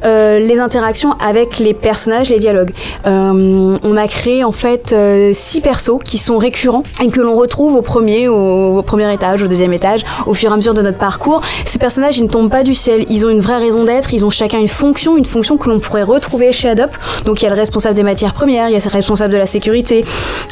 euh, 0.06 0.40
les 0.40 0.60
interactions 0.60 1.14
avec 1.20 1.43
les 1.60 1.74
personnages, 1.74 2.30
les 2.30 2.40
dialogues. 2.40 2.72
Euh, 3.06 3.78
on 3.84 3.98
a 3.98 4.08
créé 4.08 4.44
en 4.44 4.52
fait 4.52 4.94
euh, 4.94 5.32
six 5.34 5.62
persos 5.62 6.00
qui 6.04 6.18
sont 6.18 6.38
récurrents 6.38 6.84
et 7.04 7.10
que 7.10 7.22
l'on 7.22 7.36
retrouve 7.36 7.76
au 7.76 7.82
premier, 7.82 8.28
au, 8.28 8.82
premier 8.84 9.12
étage, 9.14 9.44
au 9.44 9.48
deuxième 9.48 9.74
étage, 9.74 10.04
au 10.26 10.34
fur 10.34 10.50
et 10.50 10.54
à 10.54 10.56
mesure 10.56 10.74
de 10.74 10.82
notre 10.82 10.98
parcours. 10.98 11.42
Ces 11.66 11.80
personnages, 11.80 12.18
ils 12.18 12.24
ne 12.24 12.30
tombent 12.30 12.50
pas 12.50 12.64
du 12.64 12.74
ciel. 12.74 13.06
Ils 13.10 13.26
ont 13.26 13.30
une 13.30 13.42
vraie 13.42 13.58
raison 13.58 13.84
d'être. 13.84 14.14
Ils 14.14 14.26
ont 14.26 14.30
chacun 14.30 14.60
une 14.60 14.68
fonction, 14.68 15.18
une 15.18 15.26
fonction 15.26 15.58
que 15.58 15.70
l'on 15.70 15.80
pourrait 15.80 16.04
retrouver 16.04 16.52
chez 16.52 16.70
Adobe. 16.70 16.92
Donc 17.26 17.42
il 17.42 17.46
y 17.46 17.48
a 17.48 17.50
le 17.50 17.56
responsable 17.56 17.96
des 17.96 18.04
matières 18.04 18.34
premières, 18.34 18.70
il 18.70 18.74
y 18.74 18.76
a 18.76 18.80
le 18.84 18.90
responsable 18.90 19.34
de 19.34 19.38
la 19.38 19.46
sécurité, 19.46 20.06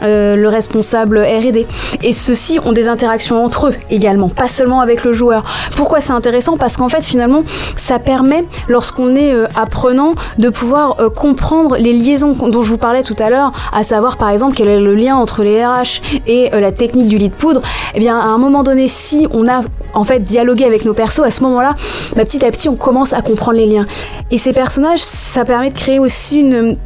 euh, 0.04 0.36
le 0.36 0.48
responsable 0.48 1.20
R&D. 1.20 1.68
Et 2.04 2.14
ceux-ci 2.14 2.60
ont 2.66 2.72
des 2.72 2.88
interactions 2.88 3.44
entre 3.44 3.68
eux 3.68 3.74
également, 3.90 4.30
pas 4.30 4.48
seulement 4.48 4.82
avec 4.82 5.04
le 5.04 5.14
joueur. 5.14 5.44
Pourquoi 5.76 6.02
c'est 6.02 6.14
intéressant? 6.14 6.58
Parce 6.58 6.78
qu'en 6.78 6.90
fait, 6.90 7.04
finalement, 7.04 7.44
ça 7.76 8.00
permet, 8.00 8.44
lorsqu'on 8.68 9.16
est 9.16 9.34
apprenant, 9.56 10.16
de 10.38 10.50
pouvoir 10.50 10.81
euh, 11.00 11.10
comprendre 11.10 11.78
les 11.78 11.94
liaisons 11.94 12.34
dont 12.34 12.62
je 12.62 12.70
vous 12.70 12.78
parlais 12.78 13.04
tout 13.04 13.16
à 13.20 13.30
l'heure, 13.30 13.52
à 13.74 13.84
savoir 13.84 14.18
par 14.18 14.30
exemple 14.30 14.56
quel 14.56 14.68
est 14.68 14.80
le 14.80 14.96
lien 14.96 15.16
entre 15.16 15.44
les 15.44 15.66
RH 15.66 16.02
et 16.28 16.54
euh, 16.54 16.60
la 16.60 16.72
technique 16.72 17.08
du 17.08 17.18
lit 17.18 17.30
de 17.30 17.34
poudre. 17.34 17.62
Eh 17.96 18.00
bien, 18.00 18.20
à 18.20 18.26
un 18.26 18.38
moment 18.38 18.64
donné, 18.64 18.88
si 18.88 19.28
on 19.32 19.48
a 19.48 19.62
en 19.94 20.04
fait 20.04 20.20
dialogué 20.20 20.66
avec 20.66 20.86
nos 20.86 20.94
persos, 20.94 21.22
à 21.22 21.32
ce 21.32 21.44
moment-là, 21.44 21.76
bah, 22.16 22.26
petit 22.26 22.44
à 22.46 22.52
petit, 22.52 22.70
on 22.70 22.76
commence 22.76 23.14
à 23.14 23.22
comprendre 23.22 23.58
les 23.58 23.66
liens. 23.66 23.86
Et 24.32 24.38
ces 24.38 24.54
personnages, 24.54 25.00
ça 25.00 25.46
permet 25.46 25.70
de 25.70 25.76
créer 25.76 26.00
aussi 26.00 26.40
une 26.40 26.78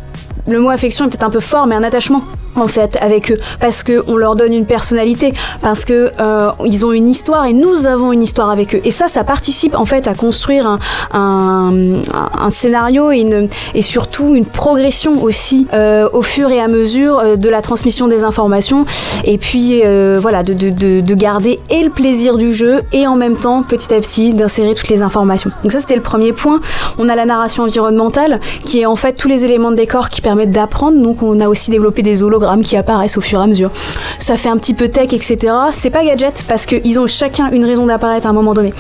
le 0.47 0.59
mot 0.59 0.69
affection 0.69 1.05
est 1.05 1.09
peut-être 1.09 1.23
un 1.23 1.31
peu 1.31 1.39
fort, 1.39 1.65
mais 1.65 1.73
un 1.73 1.83
attachement 1.83 2.21
en 2.55 2.67
fait 2.67 2.97
avec 3.01 3.31
eux 3.31 3.37
parce 3.59 3.83
que 3.83 4.03
on 4.07 4.17
leur 4.17 4.35
donne 4.35 4.53
une 4.53 4.65
personnalité 4.65 5.33
parce 5.61 5.85
que 5.85 6.11
euh, 6.19 6.49
ils 6.65 6.85
ont 6.85 6.91
une 6.91 7.09
histoire 7.09 7.45
et 7.45 7.53
nous 7.53 7.87
avons 7.87 8.11
une 8.13 8.23
histoire 8.23 8.49
avec 8.49 8.75
eux. 8.75 8.81
Et 8.83 8.91
ça 8.91 9.07
ça 9.07 9.23
participe 9.23 9.75
en 9.75 9.85
fait 9.85 10.07
à 10.07 10.13
construire 10.13 10.67
un, 10.67 10.79
un, 11.13 12.01
un 12.39 12.49
scénario 12.49 13.11
et, 13.11 13.19
une, 13.19 13.49
et 13.73 13.81
surtout 13.81 14.35
une 14.35 14.45
progression 14.45 15.21
aussi 15.23 15.67
euh, 15.73 16.07
au 16.13 16.21
fur 16.21 16.49
et 16.51 16.61
à 16.61 16.67
mesure 16.67 17.19
euh, 17.19 17.35
de 17.35 17.49
la 17.49 17.61
transmission 17.61 18.07
des 18.07 18.23
informations. 18.23 18.85
Et 19.25 19.37
puis 19.37 19.81
euh, 19.83 20.19
voilà 20.21 20.43
de, 20.43 20.53
de, 20.53 20.69
de, 20.69 21.01
de 21.01 21.13
garder 21.15 21.59
et 21.69 21.83
le 21.83 21.89
plaisir 21.89 22.37
du 22.37 22.53
jeu 22.53 22.81
et 22.93 23.07
en 23.07 23.15
même 23.15 23.35
temps 23.35 23.63
petit 23.63 23.93
à 23.93 23.99
petit 23.99 24.33
d'insérer 24.33 24.75
toutes 24.75 24.89
les 24.89 25.01
informations. 25.01 25.51
Donc 25.63 25.71
ça 25.71 25.79
c'était 25.79 25.95
le 25.95 26.01
premier 26.01 26.33
point. 26.33 26.61
On 26.97 27.09
a 27.09 27.15
la 27.15 27.25
narration 27.25 27.63
environnementale 27.63 28.39
qui 28.63 28.81
est 28.81 28.85
en 28.85 28.95
fait 28.95 29.13
tous 29.13 29.27
les 29.27 29.43
éléments 29.43 29.71
de 29.71 29.75
décor 29.75 30.09
qui 30.09 30.21
permettent 30.21 30.51
d'apprendre. 30.51 31.01
Donc 31.01 31.21
on 31.21 31.39
a 31.39 31.49
aussi 31.49 31.71
développé 31.71 32.01
des 32.01 32.23
hologrammes 32.23 32.44
qui 32.63 32.77
apparaissent 32.77 33.17
au 33.17 33.21
fur 33.21 33.39
et 33.39 33.43
à 33.43 33.47
mesure. 33.47 33.71
Ça 34.19 34.37
fait 34.37 34.49
un 34.49 34.57
petit 34.57 34.73
peu 34.73 34.87
tech, 34.87 35.13
etc. 35.13 35.53
C'est 35.71 35.89
pas 35.89 36.03
gadget 36.03 36.43
parce 36.47 36.65
qu'ils 36.65 36.99
ont 36.99 37.07
chacun 37.07 37.49
une 37.51 37.65
raison 37.65 37.85
d'apparaître 37.85 38.27
à 38.27 38.29
un 38.29 38.33
moment 38.33 38.53
donné. 38.53 38.73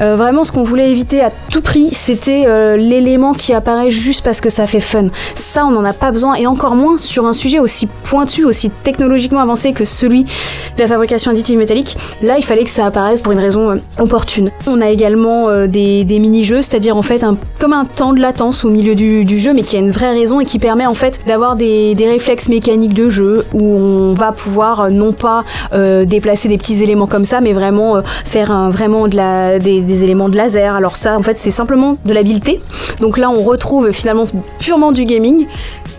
Euh, 0.00 0.16
vraiment, 0.16 0.44
ce 0.44 0.52
qu'on 0.52 0.64
voulait 0.64 0.90
éviter 0.90 1.22
à 1.22 1.30
tout 1.50 1.60
prix, 1.60 1.88
c'était 1.92 2.44
euh, 2.46 2.76
l'élément 2.76 3.32
qui 3.32 3.52
apparaît 3.52 3.90
juste 3.90 4.22
parce 4.24 4.40
que 4.40 4.48
ça 4.48 4.66
fait 4.66 4.80
fun. 4.80 5.08
Ça, 5.34 5.64
on 5.66 5.70
n'en 5.70 5.84
a 5.84 5.92
pas 5.92 6.12
besoin 6.12 6.34
et 6.34 6.46
encore 6.46 6.74
moins 6.74 6.98
sur 6.98 7.26
un 7.26 7.32
sujet 7.32 7.58
aussi 7.58 7.88
pointu, 8.04 8.44
aussi 8.44 8.70
technologiquement 8.84 9.40
avancé 9.40 9.72
que 9.72 9.84
celui 9.84 10.24
de 10.24 10.80
la 10.80 10.88
fabrication 10.88 11.30
additive 11.30 11.58
métallique. 11.58 11.96
Là, 12.22 12.38
il 12.38 12.44
fallait 12.44 12.64
que 12.64 12.70
ça 12.70 12.86
apparaisse 12.86 13.22
pour 13.22 13.32
une 13.32 13.38
raison 13.38 13.70
euh, 13.70 13.76
opportune. 13.98 14.50
On 14.66 14.80
a 14.80 14.90
également 14.90 15.66
des, 15.66 16.04
mini-jeux, 16.08 16.62
c'est-à-dire 16.62 16.96
en 16.96 17.02
fait 17.02 17.24
comme 17.58 17.72
un 17.72 17.84
temps 17.84 18.12
de 18.12 18.20
latence 18.20 18.64
au 18.64 18.70
milieu 18.70 18.94
du, 18.94 19.24
du, 19.24 19.38
jeu, 19.38 19.52
mais 19.52 19.62
qui 19.62 19.76
a 19.76 19.80
une 19.80 19.90
vraie 19.90 20.12
raison 20.12 20.40
et 20.40 20.44
qui 20.44 20.58
permet 20.58 20.86
en 20.86 20.94
fait 20.94 21.20
d'avoir 21.26 21.56
des, 21.56 21.94
des 21.94 22.08
réflexes 22.08 22.48
mécaniques 22.48 22.94
de 22.94 23.05
jeu 23.10 23.44
où 23.52 23.62
on 23.62 24.14
va 24.14 24.32
pouvoir 24.32 24.80
euh, 24.80 24.90
non 24.90 25.12
pas 25.12 25.44
euh, 25.72 26.04
déplacer 26.04 26.48
des 26.48 26.58
petits 26.58 26.82
éléments 26.82 27.06
comme 27.06 27.24
ça, 27.24 27.40
mais 27.40 27.52
vraiment 27.52 27.96
euh, 27.96 28.02
faire 28.24 28.70
vraiment 28.70 29.08
des, 29.08 30.04
éléments 30.04 30.28
de 30.28 30.36
laser. 30.36 30.74
Alors 30.74 30.96
ça, 30.96 31.16
en 31.18 31.22
fait, 31.22 31.38
c'est 31.38 31.50
simplement 31.50 31.96
de 32.04 32.12
l'habileté. 32.12 32.60
Donc 33.00 33.18
là, 33.18 33.30
on 33.30 33.42
retrouve 33.42 33.90
finalement 33.90 34.26
purement 34.58 34.92
du 34.92 35.04
gaming, 35.04 35.46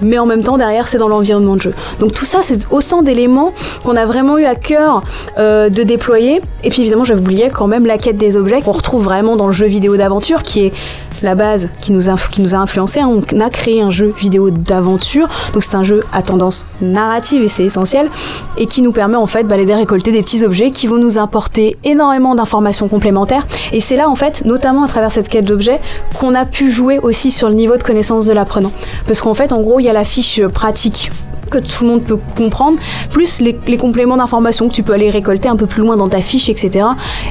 mais 0.01 0.19
en 0.19 0.25
même 0.25 0.43
temps 0.43 0.57
derrière 0.57 0.87
c'est 0.87 0.99
dans 0.99 1.07
l'environnement 1.07 1.55
de 1.55 1.61
jeu. 1.61 1.73
Donc 1.99 2.11
tout 2.11 2.25
ça 2.25 2.39
c'est 2.43 2.71
autant 2.71 3.01
d'éléments 3.01 3.51
qu'on 3.83 3.95
a 3.95 4.05
vraiment 4.05 4.37
eu 4.37 4.45
à 4.45 4.55
cœur 4.55 5.03
de 5.37 5.83
déployer. 5.83 6.41
Et 6.63 6.69
puis 6.69 6.81
évidemment 6.81 7.03
j'avais 7.03 7.19
oublié 7.19 7.49
quand 7.49 7.67
même 7.67 7.85
la 7.85 7.97
quête 7.97 8.17
des 8.17 8.37
objets 8.37 8.61
qu'on 8.61 8.73
retrouve 8.73 9.03
vraiment 9.03 9.35
dans 9.35 9.47
le 9.47 9.53
jeu 9.53 9.65
vidéo 9.65 9.97
d'aventure 9.97 10.43
qui 10.43 10.67
est 10.67 10.73
la 11.21 11.35
base 11.35 11.69
qui 11.81 11.91
nous 11.91 12.09
a, 12.09 12.15
qui 12.31 12.41
nous 12.41 12.55
a 12.55 12.57
influencé. 12.57 12.99
Hein. 12.99 13.09
On 13.09 13.39
a 13.39 13.49
créé 13.49 13.81
un 13.81 13.89
jeu 13.89 14.13
vidéo 14.17 14.49
d'aventure, 14.49 15.27
donc 15.53 15.63
c'est 15.63 15.75
un 15.75 15.83
jeu 15.83 16.03
à 16.13 16.21
tendance 16.21 16.65
narrative 16.81 17.43
et 17.43 17.47
c'est 17.47 17.63
essentiel, 17.63 18.09
et 18.57 18.65
qui 18.65 18.81
nous 18.81 18.91
permet 18.91 19.17
en 19.17 19.25
fait 19.25 19.43
bah, 19.43 19.57
de 19.57 19.71
récolter 19.71 20.11
des 20.11 20.21
petits 20.21 20.43
objets 20.43 20.71
qui 20.71 20.87
vont 20.87 20.97
nous 20.97 21.17
apporter 21.17 21.77
énormément 21.83 22.35
d'informations 22.35 22.87
complémentaires. 22.87 23.45
Et 23.73 23.81
c'est 23.81 23.95
là 23.95 24.09
en 24.09 24.15
fait, 24.15 24.43
notamment 24.45 24.83
à 24.83 24.87
travers 24.87 25.11
cette 25.11 25.29
quête 25.29 25.45
d'objets, 25.45 25.79
qu'on 26.19 26.35
a 26.35 26.45
pu 26.45 26.71
jouer 26.71 26.99
aussi 26.99 27.31
sur 27.31 27.49
le 27.49 27.55
niveau 27.55 27.77
de 27.77 27.83
connaissance 27.83 28.25
de 28.25 28.33
l'apprenant. 28.33 28.71
Parce 29.05 29.21
qu'en 29.21 29.33
fait, 29.33 29.51
en 29.51 29.61
gros, 29.61 29.79
il 29.79 29.83
y 29.83 29.89
a 29.89 29.93
la 29.93 30.03
fiche 30.03 30.41
pratique 30.47 31.11
que 31.49 31.57
tout 31.59 31.83
le 31.83 31.89
monde 31.89 32.03
peut 32.03 32.19
comprendre, 32.35 32.77
plus 33.09 33.39
les, 33.39 33.57
les 33.67 33.77
compléments 33.77 34.17
d'informations 34.17 34.67
que 34.67 34.73
tu 34.73 34.83
peux 34.83 34.93
aller 34.93 35.09
récolter 35.09 35.47
un 35.47 35.55
peu 35.55 35.65
plus 35.65 35.81
loin 35.81 35.95
dans 35.95 36.09
ta 36.09 36.21
fiche, 36.21 36.49
etc. 36.49 36.85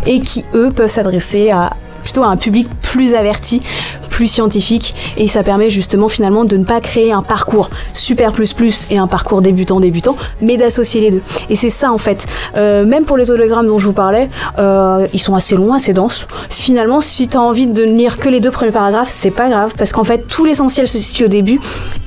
Et 0.07 0.21
qui, 0.21 0.45
eux, 0.55 0.71
peuvent 0.75 0.91
s'adresser 0.91 1.51
à 1.51 1.71
plutôt 2.07 2.23
à 2.23 2.29
un 2.29 2.37
public 2.37 2.69
plus 2.83 3.15
averti, 3.15 3.61
plus 4.11 4.29
scientifique. 4.29 4.95
Et 5.17 5.27
ça 5.27 5.43
permet 5.43 5.71
justement 5.71 6.09
finalement 6.09 6.45
de 6.45 6.57
ne 6.57 6.65
pas 6.65 6.81
créer 6.81 7.11
un 7.11 7.23
parcours 7.23 7.69
super 7.93 8.31
plus 8.31 8.53
plus 8.53 8.87
et 8.91 8.97
un 8.99 9.09
parcours 9.09 9.43
débutant 9.43 9.81
débutant 9.81 10.17
mais 10.41 10.57
d'associer 10.57 11.01
les 11.01 11.11
deux. 11.11 11.23
Et 11.51 11.57
c'est 11.57 11.71
ça 11.71 11.91
en 11.91 11.99
fait. 11.99 12.25
Euh, 12.57 12.87
même 12.87 13.05
pour 13.05 13.17
les 13.17 13.33
hologrammes 13.33 13.67
dont 13.67 13.79
je 13.79 13.87
vous 13.87 13.93
parlais 13.93 14.29
euh, 14.61 15.07
ils 15.13 15.19
sont 15.19 15.35
assez 15.35 15.57
longs 15.57 15.73
assez 15.73 15.93
denses. 15.93 16.29
Finalement 16.49 17.01
si 17.01 17.27
tu 17.27 17.37
as 17.37 17.43
envie 17.43 17.67
de 17.67 17.85
ne 17.85 17.97
lire 17.97 18.19
que 18.19 18.29
les 18.29 18.39
deux 18.39 18.53
premiers 18.53 18.71
paragraphes 18.71 19.11
c'est 19.11 19.33
pas 19.33 19.49
grave 19.49 19.75
parce 19.77 19.93
qu'en 19.93 20.05
fait 20.05 20.29
tout 20.29 20.45
l'essentiel 20.45 20.87
se 20.87 20.99
situe 20.99 21.25
au 21.25 21.29
début 21.29 21.61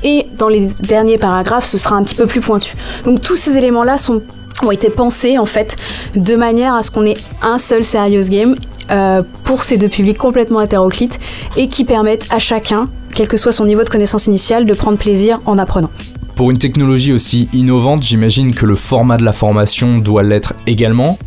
et 0.03 0.27
dans 0.37 0.47
les 0.47 0.67
derniers 0.79 1.17
paragraphes 1.17 1.65
ce 1.65 1.77
sera 1.77 1.97
un 1.97 2.03
petit 2.03 2.15
peu 2.15 2.25
plus 2.25 2.39
pointu. 2.39 2.77
Donc 3.03 3.21
tous 3.21 3.35
ces 3.35 3.57
éléments 3.57 3.83
là 3.83 3.97
sont 3.97 4.21
ont 4.65 4.71
été 4.71 4.89
pensés 4.89 5.37
en 5.37 5.45
fait 5.45 5.75
de 6.15 6.35
manière 6.35 6.75
à 6.75 6.81
ce 6.81 6.91
qu'on 6.91 7.05
ait 7.05 7.17
un 7.41 7.59
seul 7.59 7.83
serious 7.83 8.29
game 8.29 8.55
euh, 8.91 9.21
pour 9.43 9.63
ces 9.63 9.77
deux 9.77 9.87
publics 9.87 10.17
complètement 10.17 10.61
hétéroclites 10.61 11.19
et 11.57 11.67
qui 11.67 11.85
permettent 11.85 12.27
à 12.29 12.39
chacun, 12.39 12.89
quel 13.13 13.27
que 13.27 13.37
soit 13.37 13.51
son 13.51 13.65
niveau 13.65 13.83
de 13.83 13.89
connaissance 13.89 14.27
initiale, 14.27 14.65
de 14.65 14.73
prendre 14.73 14.97
plaisir 14.97 15.39
en 15.45 15.57
apprenant. 15.57 15.89
Pour 16.35 16.51
une 16.51 16.57
technologie 16.57 17.11
aussi 17.11 17.49
innovante, 17.53 18.03
j'imagine 18.03 18.53
que 18.53 18.65
le 18.65 18.75
format 18.75 19.17
de 19.17 19.25
la 19.25 19.33
formation 19.33 19.97
doit 19.97 20.23
l'être 20.23 20.53
également. 20.67 21.17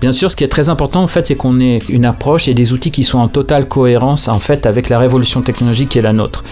Bien 0.00 0.12
sûr, 0.12 0.30
ce 0.30 0.36
qui 0.36 0.42
est 0.42 0.48
très 0.48 0.68
important 0.68 1.02
en 1.02 1.06
fait, 1.06 1.28
c'est 1.28 1.36
qu'on 1.36 1.60
ait 1.60 1.78
une 1.88 2.04
approche 2.04 2.48
et 2.48 2.54
des 2.54 2.72
outils 2.72 2.90
qui 2.90 3.04
sont 3.04 3.18
en 3.18 3.28
totale 3.28 3.68
cohérence 3.68 4.26
en 4.26 4.40
fait 4.40 4.66
avec 4.66 4.88
la 4.88 4.98
révolution 4.98 5.42
technologique 5.42 5.90
qui 5.90 5.98
est 5.98 6.02
la 6.02 6.12
nôtre. 6.12 6.42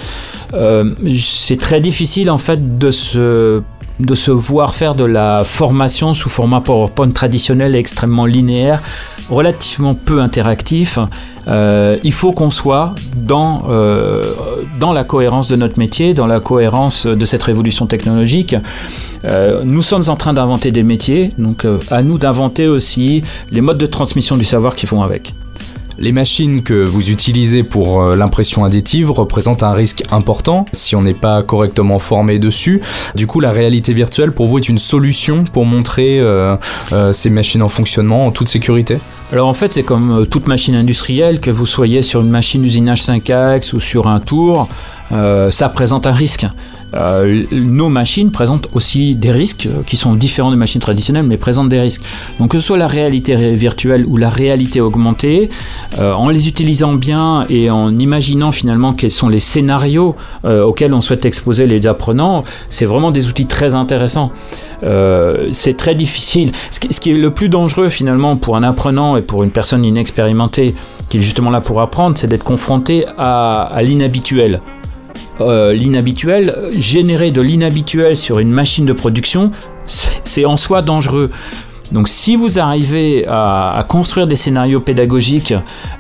Euh, 0.55 0.95
c'est 1.17 1.59
très 1.59 1.81
difficile 1.81 2.31
en 2.31 2.39
fait 2.39 2.79
de 2.79 2.91
se 2.91 3.63
de 4.01 4.15
se 4.15 4.31
voir 4.31 4.75
faire 4.75 4.95
de 4.95 5.05
la 5.05 5.43
formation 5.45 6.15
sous 6.15 6.29
format 6.29 6.61
PowerPoint 6.61 7.11
traditionnel 7.11 7.77
et 7.77 7.79
extrêmement 7.79 8.27
linéaire, 8.27 8.83
relativement 9.29 9.95
peu 9.95 10.21
interactif. 10.21 10.99
Euh, 11.49 11.97
il 12.03 12.13
faut 12.13 12.33
qu'on 12.33 12.51
soit 12.51 12.95
dans, 13.17 13.63
euh, 13.69 14.35
dans 14.79 14.93
la 14.93 15.05
cohérence 15.05 15.49
de 15.49 15.57
notre 15.57 15.79
métier, 15.79 16.15
dans 16.15 16.27
la 16.27 16.41
cohérence 16.41 17.07
de 17.07 17.25
cette 17.25 17.43
révolution 17.43 17.87
technologique. 17.87 18.55
Euh, 19.25 19.63
nous 19.65 19.83
sommes 19.83 20.05
en 20.09 20.17
train 20.17 20.33
d'inventer 20.33 20.71
des 20.71 20.83
métiers, 20.83 21.33
donc 21.39 21.67
à 21.91 22.03
nous 22.03 22.19
d'inventer 22.19 22.67
aussi 22.69 23.23
les 23.51 23.61
modes 23.61 23.79
de 23.79 23.87
transmission 23.87 24.37
du 24.37 24.45
savoir 24.45 24.75
qui 24.75 24.87
vont 24.87 25.03
avec. 25.03 25.33
Les 25.99 26.13
machines 26.13 26.63
que 26.63 26.85
vous 26.85 27.11
utilisez 27.11 27.63
pour 27.63 28.03
euh, 28.03 28.17
l'impression 28.17 28.65
additive 28.65 29.11
représentent 29.11 29.63
un 29.63 29.73
risque 29.73 30.03
important 30.11 30.65
si 30.73 30.97
on 30.97 31.03
n'est 31.03 31.15
pas 31.15 31.43
correctement 31.43 31.99
formé 31.99 32.39
dessus. 32.39 32.81
Du 33.15 33.27
coup, 33.27 33.41
la 33.41 33.51
réalité 33.51 33.93
virtuelle 33.93 34.33
pour 34.33 34.47
vous 34.47 34.59
est 34.59 34.69
une 34.69 34.79
solution 34.79 35.45
pour 35.45 35.67
montrer 35.67 36.19
euh, 36.21 36.57
euh, 36.93 37.13
ces 37.13 37.29
machines 37.29 37.63
en 37.63 37.69
fonctionnement 37.69 38.27
en 38.27 38.31
toute 38.31 38.49
sécurité? 38.49 38.99
Alors 39.33 39.47
en 39.47 39.55
fait, 39.55 39.73
c'est 39.73 39.83
comme 39.83 40.27
toute 40.29 40.49
machine 40.49 40.75
industrielle, 40.75 41.39
que 41.41 41.51
vous 41.51 41.67
soyez 41.67 42.03
sur 42.03 42.21
une 42.21 42.31
machine 42.31 42.65
usinage 42.65 43.03
5-axes 43.03 43.73
ou 43.73 43.79
sur 43.79 44.09
un 44.09 44.19
tour, 44.19 44.69
ça 45.11 45.69
présente 45.69 46.09
un 46.09 46.13
risque. 46.13 46.47
Euh, 46.95 47.45
nos 47.53 47.89
machines 47.89 48.31
présentent 48.31 48.69
aussi 48.75 49.15
des 49.15 49.31
risques 49.31 49.67
euh, 49.67 49.83
qui 49.87 49.97
sont 49.97 50.15
différents 50.15 50.51
des 50.51 50.57
machines 50.57 50.81
traditionnelles, 50.81 51.25
mais 51.25 51.37
présentent 51.37 51.69
des 51.69 51.81
risques. 51.81 52.03
Donc 52.39 52.51
que 52.51 52.59
ce 52.59 52.67
soit 52.67 52.79
la 52.79 52.87
réalité 52.87 53.55
virtuelle 53.55 54.05
ou 54.07 54.17
la 54.17 54.29
réalité 54.29 54.81
augmentée, 54.81 55.51
euh, 55.99 56.13
en 56.13 56.29
les 56.29 56.49
utilisant 56.49 56.95
bien 56.95 57.47
et 57.49 57.71
en 57.71 57.97
imaginant 57.99 58.53
finalement 58.53 58.93
quels 58.93 59.11
sont 59.11 59.29
les 59.29 59.41
scénarios 59.41 60.17
auxquels 60.45 60.95
on 60.95 61.01
souhaite 61.01 61.25
exposer 61.25 61.67
les 61.67 61.87
apprenants, 61.87 62.45
c'est 62.69 62.85
vraiment 62.85 63.11
des 63.11 63.29
outils 63.29 63.47
très 63.47 63.75
intéressants. 63.75 64.33
C'est 65.53 65.77
très 65.77 65.95
difficile. 65.95 66.53
Ce 66.71 66.79
qui, 67.01 67.11
est 67.11 67.15
le 67.15 67.31
plus 67.31 67.49
dangereux 67.49 67.89
finalement 67.89 68.37
pour 68.37 68.57
un 68.57 68.63
apprenant 68.63 69.17
et 69.17 69.23
pour 69.23 69.43
une 69.43 69.51
personne 69.51 69.85
inexpérimentée 69.85 70.75
qui 71.09 71.19
est 71.19 71.21
justement 71.21 71.51
là 71.51 71.61
pour 71.61 71.81
apprendre, 71.81 72.17
c'est 72.17 72.27
d'être 72.27 72.45
confronté 72.45 73.05
à 73.19 73.81
l'inhabituel. 73.83 74.61
Euh, 75.41 75.73
l'inhabituel, 75.73 76.57
générer 76.73 77.31
de 77.31 77.41
l'inhabituel 77.41 78.17
sur 78.17 78.39
une 78.39 78.51
machine 78.51 78.87
de 78.87 78.93
production, 78.93 79.51
c'est 79.87 80.45
en 80.45 80.57
soi 80.57 80.83
dangereux. 80.83 81.31
Donc 81.93 82.09
si 82.09 82.37
vous 82.37 82.59
arrivez 82.59 83.25
à, 83.27 83.85
construire 83.89 84.27
des 84.27 84.37
scénarios 84.37 84.81
pédagogiques 84.81 85.55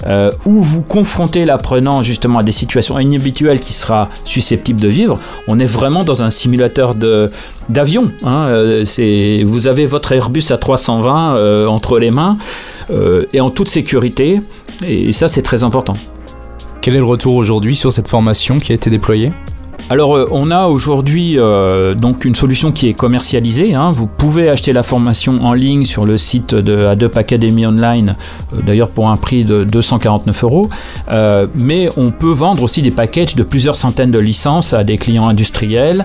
euh, 0.06 0.30
où 0.46 0.62
vous 0.62 0.82
confrontez 0.82 1.44
l'apprenant 1.44 2.02
justement 2.02 2.38
à 2.38 2.42
des 2.42 2.52
situations 2.52 2.98
inhabituelles 2.98 3.60
qu'il 3.60 3.74
sera 3.74 4.08
susceptible 4.24 4.80
de 4.80 4.88
vivre, 4.88 5.18
on 5.48 5.58
est 5.58 5.66
vraiment 5.66 6.04
dans 6.04 6.22
un 6.22 6.30
simulateur 6.30 6.94
de 6.94 7.30
d'avion. 7.68 8.10
Hein. 8.24 8.46
Euh, 8.48 9.44
vous 9.44 9.66
avez 9.66 9.86
votre 9.86 10.12
Airbus 10.12 10.44
à 10.50 10.58
320 10.58 11.36
euh, 11.36 11.66
entre 11.66 11.98
les 11.98 12.10
mains 12.10 12.36
et 13.32 13.40
en 13.40 13.50
toute 13.50 13.68
sécurité, 13.68 14.40
et 14.84 15.12
ça 15.12 15.28
c'est 15.28 15.42
très 15.42 15.62
important. 15.62 15.92
Quel 16.82 16.94
est 16.94 16.98
le 16.98 17.04
retour 17.04 17.34
aujourd'hui 17.34 17.76
sur 17.76 17.92
cette 17.92 18.08
formation 18.08 18.58
qui 18.58 18.72
a 18.72 18.74
été 18.74 18.88
déployée 18.88 19.32
alors 19.88 20.14
euh, 20.14 20.26
on 20.30 20.52
a 20.52 20.66
aujourd'hui 20.66 21.36
euh, 21.36 21.94
donc 21.94 22.24
une 22.24 22.36
solution 22.36 22.70
qui 22.70 22.88
est 22.88 22.92
commercialisée. 22.92 23.74
Hein. 23.74 23.90
Vous 23.90 24.06
pouvez 24.06 24.48
acheter 24.48 24.72
la 24.72 24.84
formation 24.84 25.44
en 25.44 25.52
ligne 25.52 25.84
sur 25.84 26.04
le 26.04 26.16
site 26.16 26.54
de 26.54 26.86
Adobe 26.86 27.16
Academy 27.18 27.66
Online, 27.66 28.14
euh, 28.52 28.62
d'ailleurs 28.64 28.90
pour 28.90 29.08
un 29.08 29.16
prix 29.16 29.44
de 29.44 29.64
249 29.64 30.44
euros. 30.44 30.70
mais 31.58 31.88
on 31.96 32.12
peut 32.12 32.30
vendre 32.30 32.62
aussi 32.62 32.82
des 32.82 32.92
packages 32.92 33.34
de 33.34 33.42
plusieurs 33.42 33.74
centaines 33.74 34.12
de 34.12 34.20
licences 34.20 34.74
à 34.74 34.84
des 34.84 34.96
clients 34.96 35.26
industriels. 35.26 36.04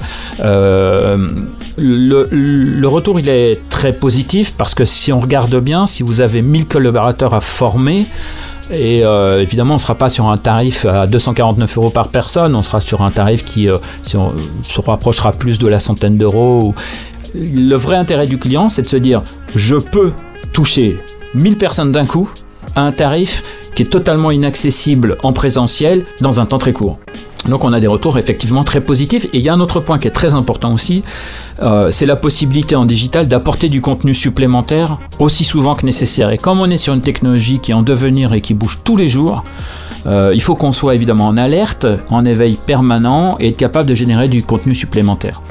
Le, 1.77 2.87
retour 2.87 3.19
il 3.19 3.29
est 3.29 3.69
très 3.69 3.93
positif 3.93 4.55
parce 4.57 4.73
que 4.73 4.85
si 4.85 5.13
on 5.13 5.19
regarde 5.19 5.55
bien, 5.59 5.85
si 5.85 6.01
vous 6.01 6.21
avez 6.21 6.41
1000 6.41 6.67
collaborateurs 6.67 7.35
à 7.35 7.41
former, 7.41 8.07
et 8.71 9.03
euh, 9.03 9.41
évidemment, 9.41 9.75
on 9.75 9.77
ne 9.77 9.81
sera 9.81 9.95
pas 9.95 10.09
sur 10.09 10.27
un 10.27 10.37
tarif 10.37 10.85
à 10.85 11.07
249 11.07 11.77
euros 11.77 11.89
par 11.89 12.07
personne, 12.07 12.55
on 12.55 12.61
sera 12.61 12.81
sur 12.81 13.01
un 13.01 13.11
tarif 13.11 13.45
qui 13.45 13.69
euh, 13.69 13.77
se 14.01 14.81
rapprochera 14.81 15.31
plus 15.31 15.59
de 15.59 15.67
la 15.67 15.79
centaine 15.79 16.17
d'euros. 16.17 16.73
Le 17.33 17.75
vrai 17.75 17.95
intérêt 17.95 18.27
du 18.27 18.37
client, 18.37 18.69
c'est 18.69 18.81
de 18.81 18.87
se 18.87 18.97
dire, 18.97 19.21
je 19.55 19.75
peux 19.75 20.13
toucher 20.53 20.97
1000 21.35 21.57
personnes 21.57 21.91
d'un 21.91 22.05
coup 22.05 22.29
à 22.75 22.81
un 22.81 22.91
tarif 22.91 23.43
qui 23.75 23.83
est 23.83 23.87
totalement 23.87 24.31
inaccessible 24.31 25.17
en 25.23 25.33
présentiel 25.33 26.05
dans 26.21 26.39
un 26.39 26.45
temps 26.45 26.57
très 26.57 26.73
court. 26.73 26.99
Donc 27.47 27.63
on 27.63 27.73
a 27.73 27.79
des 27.79 27.87
retours 27.87 28.17
effectivement 28.17 28.63
très 28.63 28.81
positifs. 28.81 29.25
Et 29.25 29.29
il 29.37 29.41
y 29.41 29.49
a 29.49 29.53
un 29.53 29.59
autre 29.59 29.79
point 29.79 29.99
qui 29.99 30.07
est 30.07 30.11
très 30.11 30.33
important 30.33 30.73
aussi, 30.73 31.03
euh, 31.61 31.91
c'est 31.91 32.05
la 32.05 32.15
possibilité 32.15 32.75
en 32.75 32.85
digital 32.85 33.27
d'apporter 33.27 33.69
du 33.69 33.81
contenu 33.81 34.13
supplémentaire 34.13 34.97
aussi 35.19 35.43
souvent 35.43 35.75
que 35.75 35.85
nécessaire. 35.85 36.31
Et 36.31 36.37
comme 36.37 36.59
on 36.59 36.69
est 36.69 36.77
sur 36.77 36.93
une 36.93 37.01
technologie 37.01 37.59
qui 37.59 37.71
est 37.71 37.75
en 37.75 37.83
devenir 37.83 38.33
et 38.33 38.41
qui 38.41 38.53
bouge 38.53 38.79
tous 38.83 38.97
les 38.97 39.09
jours, 39.09 39.43
euh, 40.07 40.31
il 40.33 40.41
faut 40.41 40.55
qu'on 40.55 40.71
soit 40.71 40.95
évidemment 40.95 41.27
en 41.27 41.37
alerte, 41.37 41.85
en 42.09 42.25
éveil 42.25 42.57
permanent 42.65 43.37
et 43.39 43.49
être 43.49 43.57
capable 43.57 43.89
de 43.89 43.95
générer 43.95 44.27
du 44.27 44.43
contenu 44.43 44.75
supplémentaire. 44.75 45.41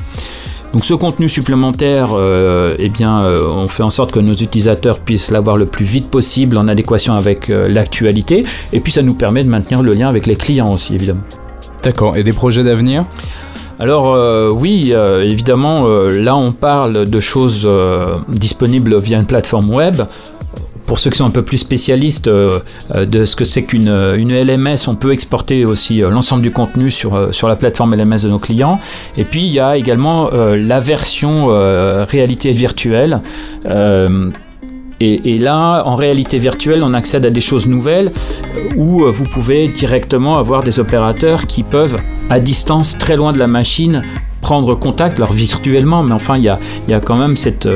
Donc 0.74 0.84
ce 0.84 0.92
contenu 0.92 1.28
supplémentaire, 1.28 2.10
euh, 2.12 2.74
eh 2.78 2.90
bien, 2.90 3.22
on 3.22 3.64
fait 3.66 3.84
en 3.84 3.90
sorte 3.90 4.10
que 4.10 4.18
nos 4.18 4.34
utilisateurs 4.34 4.98
puissent 4.98 5.30
l'avoir 5.30 5.56
le 5.56 5.66
plus 5.66 5.84
vite 5.84 6.10
possible 6.10 6.58
en 6.58 6.68
adéquation 6.68 7.14
avec 7.14 7.48
l'actualité, 7.48 8.44
et 8.72 8.80
puis 8.80 8.92
ça 8.92 9.02
nous 9.02 9.14
permet 9.14 9.44
de 9.44 9.48
maintenir 9.48 9.82
le 9.82 9.94
lien 9.94 10.08
avec 10.08 10.26
les 10.26 10.34
clients 10.34 10.72
aussi, 10.72 10.94
évidemment. 10.94 11.22
D'accord, 11.84 12.16
et 12.16 12.24
des 12.24 12.32
projets 12.32 12.64
d'avenir? 12.64 13.04
Alors 13.78 14.14
euh, 14.14 14.50
oui, 14.50 14.90
euh, 14.92 15.22
évidemment, 15.22 15.86
euh, 15.86 16.22
là 16.22 16.36
on 16.36 16.52
parle 16.52 17.08
de 17.08 17.20
choses 17.20 17.68
disponibles 18.28 18.98
via 18.98 19.18
une 19.18 19.26
plateforme 19.26 19.70
web. 19.70 20.02
Pour 20.86 20.98
ceux 20.98 21.10
qui 21.10 21.18
sont 21.18 21.26
un 21.26 21.30
peu 21.30 21.42
plus 21.42 21.58
spécialistes 21.58 22.28
de 22.28 23.24
ce 23.24 23.36
que 23.36 23.44
c'est 23.44 23.62
qu'une 23.62 23.88
une 23.88 24.32
LMS, 24.32 24.86
on 24.86 24.94
peut 24.94 25.12
exporter 25.12 25.64
aussi 25.64 26.00
l'ensemble 26.00 26.42
du 26.42 26.50
contenu 26.50 26.90
sur, 26.90 27.30
la 27.48 27.56
plateforme 27.56 27.94
LMS 27.94 28.22
de 28.22 28.28
nos 28.28 28.38
clients. 28.38 28.78
Et 29.16 29.24
puis 29.24 29.42
il 29.42 29.52
y 29.52 29.60
a 29.60 29.76
également 29.76 30.30
la 30.30 30.80
version 30.80 31.46
réalité 32.06 32.52
virtuelle 32.52 33.20
et, 35.00 35.38
là, 35.38 35.82
en 35.84 35.96
réalité 35.96 36.38
virtuelle, 36.38 36.82
on 36.82 36.94
accède 36.94 37.26
à 37.26 37.30
des 37.30 37.40
choses 37.40 37.66
nouvelles 37.66 38.12
euh, 38.56 38.68
où 38.76 39.04
euh, 39.04 39.10
vous 39.10 39.24
pouvez 39.24 39.68
directement 39.68 40.38
avoir 40.38 40.62
des 40.62 40.78
opérateurs 40.78 41.46
qui 41.46 41.62
peuvent, 41.62 41.96
à 42.30 42.38
distance, 42.38 42.96
très 42.96 43.16
loin 43.16 43.32
de 43.32 43.38
la 43.38 43.46
machine, 43.46 44.02
prendre 44.44 44.74
contact, 44.74 45.16
alors 45.16 45.32
virtuellement, 45.32 46.02
mais 46.02 46.12
enfin, 46.12 46.36
il 46.36 46.44
y 46.44 46.48
a, 46.94 47.00
quand 47.00 47.16
même 47.16 47.34
cette, 47.34 47.66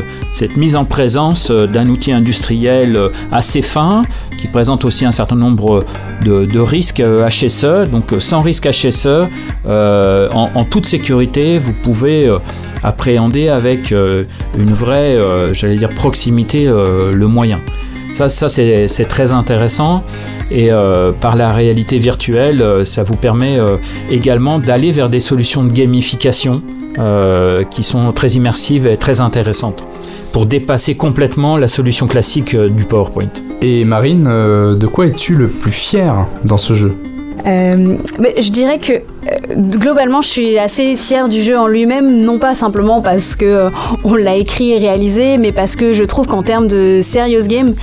mise 0.55 0.77
en 0.77 0.85
présence 0.85 1.51
euh, 1.51 1.67
d'un 1.67 1.89
outil 1.89 2.13
industriel 2.13 2.99
assez 3.33 3.63
fin, 3.63 4.03
qui 4.37 4.49
présente 4.49 4.85
aussi 4.85 5.07
un 5.07 5.13
certain 5.13 5.37
nombre 5.37 5.83
de, 6.25 6.61
risques 6.61 7.03
HSE. 7.03 7.89
Donc, 7.91 8.13
sans 8.19 8.41
risque 8.41 8.69
HSE, 8.69 9.29
en, 9.67 10.51
en, 10.55 10.65
toute 10.65 10.85
sécurité, 10.85 11.59
vous 11.59 11.73
pouvez 11.73 12.31
appréhender 12.83 13.49
avec 13.49 13.93
euh, 13.93 14.25
une 14.59 14.73
vraie, 14.73 15.15
euh, 15.15 15.53
j'allais 15.55 15.77
dire, 15.77 15.95
proximité 15.95 16.67
euh, 16.67 17.13
le 17.13 17.27
moyen. 17.27 17.61
Ça, 18.11 18.29
ça 18.29 18.49
c'est 18.49 19.09
très 19.09 19.33
intéressant 19.33 20.03
et 20.51 20.71
par 21.21 21.37
la 21.37 21.53
réalité 21.53 21.99
virtuelle, 21.99 22.65
ça 22.85 23.03
vous 23.03 23.17
permet 23.17 23.59
également 24.11 24.59
d'aller 24.59 24.91
vers 24.91 25.09
des 25.09 25.21
solutions 25.21 25.63
de 25.65 25.73
gamification 25.73 26.63
qui 27.71 27.83
sont 27.83 28.13
très 28.13 28.31
immersives 28.31 28.87
et 28.87 28.97
très 28.97 29.21
intéressantes 29.21 29.85
pour 30.33 30.47
dépasser 30.47 30.95
complètement 30.95 31.57
la 31.57 31.69
solution 31.69 32.07
classique 32.07 32.57
du 32.57 32.85
PowerPoint. 32.85 33.31
Et 33.63 33.85
Marine, 33.85 34.25
de 34.25 34.87
quoi 34.87 35.07
es-tu 35.07 35.35
le 35.37 35.49
plus 35.49 35.71
fier 35.71 36.27
dans 36.45 36.59
ce 36.59 36.75
jeu? 36.75 36.95
Mais 37.45 38.35
je 38.41 38.51
dirais 38.51 38.79
que 38.79 38.95
globalement, 39.57 40.23
je 40.23 40.29
suis 40.29 40.59
assez 40.59 40.97
fière 40.97 41.29
du 41.29 41.43
jeu 41.43 41.59
en 41.59 41.67
lui-même, 41.67 42.23
non 42.23 42.39
pas 42.39 42.55
simplement 42.55 43.01
parce 43.01 43.37
que 43.37 43.45
euh, 43.45 43.71
on 44.05 44.15
l'a 44.15 44.37
écrit 44.37 44.73
et 44.73 44.79
réalisé, 44.79 45.39
mais 45.39 45.53
parce 45.53 45.77
que 45.77 45.93
je 45.93 46.05
trouve 46.05 46.27
qu'en 46.27 46.43
termes 46.43 46.67
de 46.67 47.01
serious 47.03 47.47
game, 47.47 47.75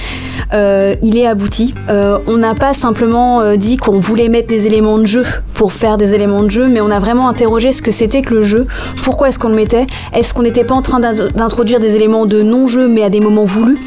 euh, 0.53 0.95
il 1.01 1.17
est 1.17 1.27
abouti. 1.27 1.73
Euh, 1.89 2.19
on 2.27 2.37
n'a 2.37 2.55
pas 2.55 2.73
simplement 2.73 3.55
dit 3.55 3.77
qu'on 3.77 3.99
voulait 3.99 4.29
mettre 4.29 4.47
des 4.47 4.67
éléments 4.67 4.97
de 4.97 5.05
jeu 5.05 5.23
pour 5.53 5.73
faire 5.73 5.97
des 5.97 6.15
éléments 6.15 6.43
de 6.43 6.49
jeu, 6.49 6.67
mais 6.67 6.81
on 6.81 6.91
a 6.91 6.99
vraiment 6.99 7.27
interrogé 7.27 7.71
ce 7.71 7.81
que 7.81 7.91
c'était 7.91 8.21
que 8.21 8.33
le 8.33 8.43
jeu, 8.43 8.67
pourquoi 9.03 9.29
est-ce 9.29 9.39
qu'on 9.39 9.49
le 9.49 9.55
mettait, 9.55 9.85
est-ce 10.13 10.33
qu'on 10.33 10.43
n'était 10.43 10.63
pas 10.63 10.75
en 10.75 10.81
train 10.81 10.99
d'introduire 10.99 11.79
des 11.79 11.95
éléments 11.95 12.25
de 12.25 12.41
non-jeu, 12.41 12.87
mais 12.87 13.03
à 13.03 13.09
des 13.09 13.19
moments 13.19 13.45
voulus. 13.45 13.79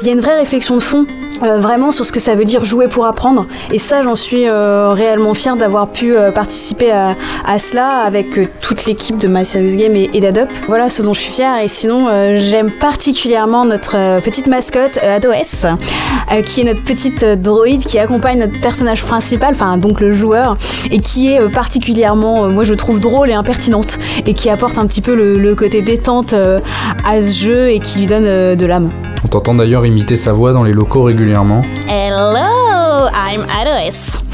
Il 0.00 0.06
y 0.06 0.10
a 0.10 0.12
une 0.12 0.20
vraie 0.20 0.38
réflexion 0.38 0.76
de 0.76 0.82
fond 0.82 1.06
vraiment 1.40 1.90
sur 1.92 2.04
ce 2.04 2.12
que 2.12 2.20
ça 2.20 2.34
veut 2.34 2.44
dire 2.44 2.64
jouer 2.64 2.88
pour 2.88 3.06
apprendre. 3.06 3.46
Et 3.72 3.78
ça, 3.78 4.02
j'en 4.02 4.14
suis 4.14 4.48
réellement 4.48 5.34
fière 5.34 5.56
d'avoir 5.56 5.88
pu 5.88 6.14
participer 6.34 6.90
à, 6.90 7.03
à, 7.44 7.58
cela 7.58 7.98
avec 8.04 8.38
euh, 8.38 8.46
toute 8.60 8.86
l'équipe 8.86 9.18
de 9.18 9.28
My 9.28 9.44
Serious 9.44 9.76
Game 9.76 9.96
et, 9.96 10.20
d'Adobe. 10.20 10.48
Voilà 10.68 10.88
ce 10.88 11.02
dont 11.02 11.14
je 11.14 11.20
suis 11.20 11.32
fière. 11.32 11.58
Et 11.62 11.68
sinon, 11.68 12.08
euh, 12.08 12.36
j'aime 12.38 12.70
particulièrement 12.70 13.64
notre 13.64 13.96
euh, 13.96 14.20
petite 14.20 14.46
mascotte 14.46 14.98
Ados, 14.98 15.66
qui 16.44 16.60
est 16.60 16.64
notre 16.64 16.82
petite 16.82 17.24
droïde 17.24 17.84
qui 17.84 17.98
accompagne 17.98 18.38
notre 18.38 18.58
personnage 18.60 19.04
principal, 19.04 19.54
enfin 19.54 19.76
donc 19.76 20.00
le 20.00 20.12
joueur, 20.12 20.56
et 20.90 20.98
qui 20.98 21.32
est 21.32 21.48
particulièrement, 21.50 22.48
moi 22.48 22.64
je 22.64 22.74
trouve 22.74 22.98
drôle 22.98 23.30
et 23.30 23.34
impertinente, 23.34 23.98
et 24.26 24.34
qui 24.34 24.50
apporte 24.50 24.78
un 24.78 24.86
petit 24.86 25.00
peu 25.00 25.14
le, 25.14 25.54
côté 25.54 25.82
détente 25.82 26.34
à 26.34 27.22
ce 27.22 27.44
jeu 27.44 27.70
et 27.70 27.78
qui 27.78 28.00
lui 28.00 28.06
donne 28.06 28.56
de 28.56 28.66
l'âme. 28.66 28.90
On 29.24 29.28
t'entend 29.28 29.54
d'ailleurs 29.54 29.86
imiter 29.86 30.16
sa 30.16 30.32
voix 30.32 30.52
dans 30.52 30.64
les 30.64 30.72
locaux 30.72 31.02
régulièrement. 31.02 31.62
Hello, 31.88 33.08
I'm 33.12 33.44
Ados. 33.60 34.24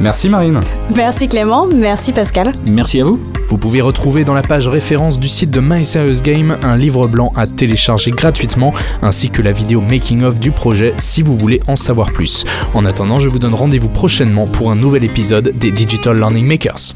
Merci 0.00 0.28
Marine. 0.28 0.60
Merci 0.96 1.28
Clément, 1.28 1.66
merci 1.66 2.12
Pascal. 2.12 2.52
Merci 2.70 3.00
à 3.00 3.04
vous. 3.04 3.20
Vous 3.48 3.58
pouvez 3.58 3.80
retrouver 3.80 4.24
dans 4.24 4.32
la 4.32 4.42
page 4.42 4.68
référence 4.68 5.18
du 5.18 5.28
site 5.28 5.50
de 5.50 5.60
My 5.60 5.84
Serious 5.84 6.22
Game 6.22 6.56
un 6.62 6.76
livre 6.76 7.08
blanc 7.08 7.32
à 7.36 7.46
télécharger 7.46 8.12
gratuitement 8.12 8.72
ainsi 9.02 9.28
que 9.28 9.42
la 9.42 9.52
vidéo 9.52 9.80
making 9.80 10.22
of 10.22 10.38
du 10.38 10.52
projet 10.52 10.94
si 10.98 11.22
vous 11.22 11.36
voulez 11.36 11.60
en 11.66 11.76
savoir 11.76 12.12
plus. 12.12 12.44
En 12.74 12.86
attendant, 12.86 13.18
je 13.18 13.28
vous 13.28 13.38
donne 13.38 13.54
rendez-vous 13.54 13.88
prochainement 13.88 14.46
pour 14.46 14.70
un 14.70 14.76
nouvel 14.76 15.04
épisode 15.04 15.52
des 15.58 15.70
Digital 15.70 16.16
Learning 16.16 16.46
Makers. 16.46 16.94